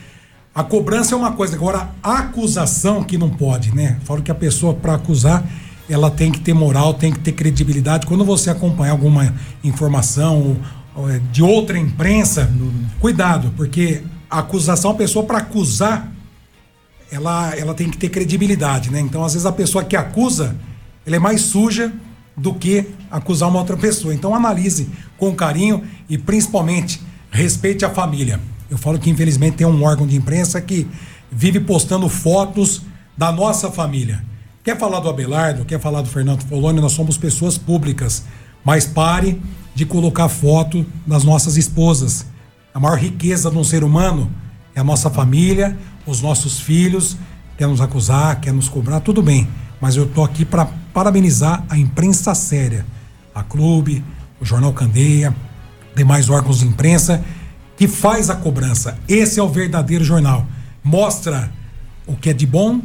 A 0.55 0.63
cobrança 0.63 1.15
é 1.15 1.19
uma 1.19 1.33
coisa, 1.33 1.57
agora 1.57 1.89
a 2.03 2.19
acusação 2.19 3.03
que 3.03 3.17
não 3.17 3.31
pode, 3.31 3.75
né? 3.75 3.99
Falo 4.05 4.23
que 4.23 4.31
a 4.31 4.35
pessoa 4.35 4.75
para 4.75 4.95
acusar, 4.95 5.45
ela 5.89 6.11
tem 6.11 6.31
que 6.31 6.41
ter 6.41 6.53
moral, 6.53 6.93
tem 6.93 7.11
que 7.11 7.21
ter 7.21 7.33
credibilidade. 7.33 8.07
Quando 8.07 8.25
você 8.25 8.51
acompanhar 8.51 8.93
alguma 8.93 9.35
informação 9.65 10.59
é, 11.09 11.21
de 11.33 11.43
outra 11.43 11.79
imprensa, 11.79 12.53
cuidado, 13.01 13.53
porque 13.57 14.03
a 14.31 14.41
acusação, 14.41 14.93
a 14.93 14.95
pessoa 14.95 15.25
para 15.25 15.39
acusar 15.39 16.14
ela, 17.15 17.55
ela 17.57 17.75
tem 17.75 17.89
que 17.89 17.97
ter 17.97 18.09
credibilidade, 18.09 18.91
né? 18.91 18.99
Então, 18.99 19.25
às 19.25 19.35
vezes, 19.35 19.47
a 19.47 19.53
pessoa 19.53 19.85
que 19.85 19.95
acusa, 19.95 20.57
ela 21.07 21.15
é 21.15 21.19
mais 21.19 21.43
suja 21.43 21.93
do 22.37 22.53
que 22.53 22.89
acusar 23.09 23.49
uma 23.49 23.61
outra 23.61 23.77
pessoa. 23.77 24.13
Então, 24.13 24.35
analise 24.35 24.89
com 25.17 25.33
carinho 25.33 25.85
e, 26.09 26.19
principalmente, 26.19 27.01
respeite 27.31 27.85
a 27.85 27.91
família. 27.91 28.41
Eu 28.69 28.77
falo 28.77 28.99
que, 28.99 29.09
infelizmente, 29.09 29.59
tem 29.59 29.67
um 29.67 29.85
órgão 29.85 30.07
de 30.07 30.17
imprensa 30.17 30.61
que 30.61 30.89
vive 31.31 31.61
postando 31.61 32.09
fotos 32.09 32.83
da 33.17 33.31
nossa 33.31 33.71
família. 33.71 34.25
Quer 34.65 34.77
falar 34.77 34.99
do 34.99 35.09
Abelardo, 35.09 35.65
quer 35.65 35.79
falar 35.79 36.03
do 36.03 36.09
Fernando 36.09 36.43
Foloni, 36.43 36.81
nós 36.81 36.93
somos 36.93 37.17
pessoas 37.17 37.57
públicas. 37.57 38.25
Mas 38.65 38.87
pare 38.87 39.41
de 39.73 39.87
colocar 39.87 40.29
foto 40.29 40.85
das 41.07 41.23
nossas 41.23 41.57
esposas. 41.57 42.27
A 42.73 42.81
maior 42.81 42.99
riqueza 42.99 43.51
de 43.53 43.57
um 43.57 43.63
ser 43.63 43.85
humano 43.85 44.29
é 44.75 44.81
a 44.81 44.85
nossa 44.85 45.09
família, 45.09 45.79
os 46.07 46.21
nossos 46.21 46.61
filhos. 46.61 47.17
Quer 47.57 47.69
nos 47.69 47.81
acusar, 47.81 48.41
quer 48.41 48.53
nos 48.53 48.69
cobrar, 48.69 49.01
tudo 49.01 49.23
bem. 49.23 49.49
Mas 49.81 49.97
eu 49.97 50.07
tô 50.07 50.25
aqui 50.25 50.45
para 50.45 50.67
parabenizar 50.93 51.65
a 51.69 51.77
imprensa 51.77 52.35
séria, 52.35 52.87
a 53.35 53.43
Clube, 53.43 54.03
o 54.41 54.45
Jornal 54.45 54.73
Candeia, 54.73 55.35
demais 55.95 56.29
órgãos 56.29 56.61
de 56.61 56.67
imprensa 56.67 57.25
que 57.77 57.89
faz 57.89 58.31
a 58.31 58.37
cobrança. 58.37 58.99
Esse 59.09 59.41
é 59.41 59.43
o 59.43 59.49
verdadeiro 59.49 60.05
jornal. 60.05 60.47
Mostra 60.83 61.51
o 62.07 62.17
que 62.17 62.31
é 62.31 62.33
de 62.33 62.47
bom, 62.47 62.81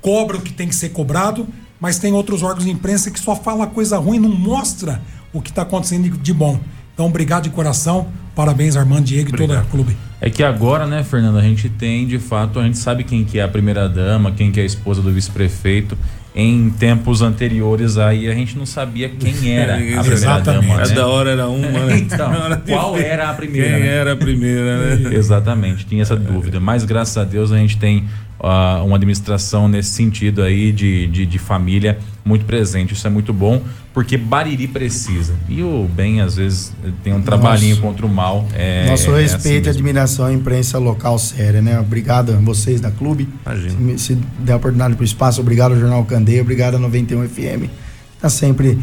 cobra 0.00 0.36
o 0.36 0.40
que 0.40 0.52
tem 0.52 0.68
que 0.68 0.74
ser 0.74 0.90
cobrado, 0.90 1.46
mas 1.80 1.98
tem 1.98 2.12
outros 2.12 2.42
órgãos 2.42 2.64
de 2.64 2.70
imprensa 2.70 3.10
que 3.10 3.18
só 3.18 3.34
fala 3.34 3.66
coisa 3.66 3.98
ruim, 3.98 4.18
não 4.18 4.28
mostra 4.28 5.00
o 5.32 5.40
que 5.40 5.50
está 5.50 5.62
acontecendo 5.62 6.08
de 6.18 6.32
bom. 6.32 6.60
Então, 6.94 7.06
obrigado 7.06 7.44
de 7.44 7.50
coração. 7.50 8.08
Parabéns, 8.34 8.76
Armando 8.76 9.04
Diego 9.04 9.30
e 9.30 9.32
todo 9.32 9.54
o 9.54 9.64
clube. 9.66 9.96
É 10.20 10.28
que 10.28 10.42
agora, 10.42 10.86
né, 10.86 11.02
Fernando, 11.02 11.38
a 11.38 11.42
gente 11.42 11.68
tem, 11.68 12.06
de 12.06 12.18
fato, 12.18 12.60
a 12.60 12.64
gente 12.64 12.76
sabe 12.76 13.04
quem 13.04 13.24
que 13.24 13.38
é 13.38 13.42
a 13.42 13.48
primeira 13.48 13.88
dama, 13.88 14.32
quem 14.32 14.52
que 14.52 14.60
é 14.60 14.62
a 14.62 14.66
esposa 14.66 15.00
do 15.00 15.10
vice-prefeito. 15.10 15.96
Em 16.32 16.70
tempos 16.70 17.22
anteriores 17.22 17.98
aí 17.98 18.28
a 18.28 18.34
gente 18.34 18.56
não 18.56 18.64
sabia 18.64 19.08
quem 19.08 19.32
era 19.58 19.74
a 19.74 19.76
primeira 19.78 20.12
Exatamente. 20.12 20.66
dama. 20.66 20.76
Né? 20.76 20.88
Cada 20.88 21.06
hora 21.08 21.30
era 21.30 21.48
uma, 21.48 21.86
né? 21.86 21.98
Então, 21.98 22.32
qual 22.68 22.96
era 22.96 23.30
a 23.30 23.34
primeira, 23.34 23.68
Quem 23.70 23.80
né? 23.80 23.88
era 23.88 24.12
a 24.12 24.16
primeira, 24.16 24.96
né? 24.96 25.14
Exatamente, 25.14 25.86
tinha 25.86 26.02
essa 26.02 26.14
dúvida. 26.14 26.60
Mas 26.60 26.84
graças 26.84 27.16
a 27.16 27.24
Deus 27.24 27.50
a 27.50 27.56
gente 27.56 27.78
tem 27.78 28.06
ah, 28.42 28.82
uma 28.84 28.96
administração 28.96 29.68
nesse 29.68 29.90
sentido 29.90 30.42
aí 30.42 30.72
de, 30.72 31.06
de, 31.06 31.26
de 31.26 31.38
família 31.38 31.98
muito 32.24 32.44
presente. 32.44 32.94
Isso 32.94 33.06
é 33.06 33.10
muito 33.10 33.32
bom, 33.32 33.62
porque 33.92 34.16
Bariri 34.16 34.66
precisa. 34.66 35.34
E 35.48 35.62
o 35.62 35.88
bem, 35.88 36.20
às 36.20 36.36
vezes, 36.36 36.72
tem 37.02 37.12
um 37.12 37.22
trabalhinho 37.22 37.76
contra 37.78 38.06
o 38.06 38.08
mal. 38.08 38.46
É, 38.54 38.86
Nosso 38.86 39.14
é 39.14 39.22
respeito 39.22 39.68
assim 39.68 39.78
e 39.78 39.80
admiração 39.80 40.26
à 40.26 40.32
imprensa 40.32 40.78
local 40.78 41.18
séria, 41.18 41.60
né? 41.60 41.78
Obrigado 41.78 42.32
a 42.32 42.36
vocês 42.36 42.80
da 42.80 42.90
clube. 42.90 43.28
Imagina. 43.44 43.98
Se, 43.98 43.98
se 43.98 44.18
der 44.38 44.54
a 44.54 44.56
oportunidade 44.56 44.94
para 44.94 45.02
o 45.02 45.04
espaço, 45.04 45.40
obrigado 45.40 45.72
ao 45.72 45.78
Jornal 45.78 46.04
Candeia, 46.04 46.40
obrigado 46.42 46.76
à 46.76 46.78
91 46.78 47.28
FM. 47.28 47.70
Está 48.16 48.28
sempre 48.28 48.78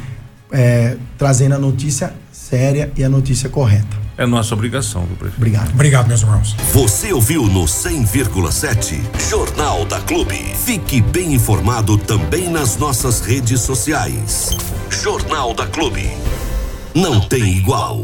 é, 0.51 0.97
trazendo 1.17 1.55
a 1.55 1.59
notícia 1.59 2.13
séria 2.47 2.91
e 2.95 3.03
a 3.03 3.09
notícia 3.09 3.49
correta. 3.49 3.97
É 4.17 4.25
nossa 4.25 4.53
obrigação, 4.53 5.05
viu, 5.05 5.15
prefeito? 5.15 5.37
Obrigado. 5.37 5.69
Obrigado, 5.73 6.07
meus 6.07 6.21
irmãos. 6.21 6.55
Você 6.73 7.13
ouviu 7.13 7.43
no 7.45 7.65
100,7 7.65 8.99
Jornal 9.29 9.85
da 9.85 9.99
Clube. 9.99 10.35
Fique 10.65 11.01
bem 11.01 11.33
informado 11.33 11.97
também 11.97 12.49
nas 12.49 12.77
nossas 12.77 13.19
redes 13.19 13.61
sociais. 13.61 14.55
Jornal 14.89 15.53
da 15.53 15.67
Clube. 15.67 16.09
Não 16.95 17.19
tem 17.19 17.57
igual. 17.57 18.03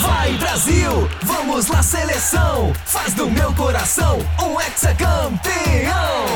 Vai 0.00 0.32
Brasil, 0.38 1.08
vamos 1.22 1.66
lá 1.66 1.82
seleção, 1.82 2.72
faz 2.84 3.12
do 3.14 3.28
meu 3.28 3.52
coração 3.54 4.18
um 4.40 4.60
hexacampeão. 4.60 6.26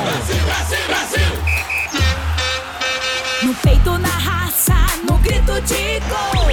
No 3.43 3.55
peito, 3.55 3.97
na 3.99 4.09
raça, 4.09 4.75
no 5.09 5.10
grito 5.31 5.61
de 5.63 6.01
gol. 6.09 6.51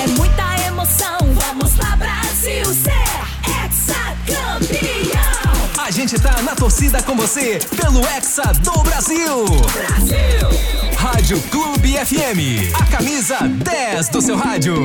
É 0.00 0.06
muita 0.08 0.66
emoção, 0.68 1.18
vamos 1.34 1.76
lá, 1.76 1.96
Brasil, 1.96 2.64
ser 2.66 2.92
hexacampeão. 3.64 5.16
A 5.84 5.90
gente 5.90 6.16
tá 6.20 6.40
na 6.42 6.54
torcida 6.54 7.02
com 7.02 7.16
você 7.16 7.58
pelo 7.76 8.06
Hexa 8.06 8.52
do 8.62 8.82
Brasil. 8.84 9.44
Brasil! 9.72 10.48
Rádio 10.96 11.40
Clube 11.50 11.94
FM, 11.94 12.72
a 12.80 12.86
camisa 12.86 13.38
10 13.40 14.08
do 14.08 14.22
seu 14.22 14.36
rádio. 14.36 14.76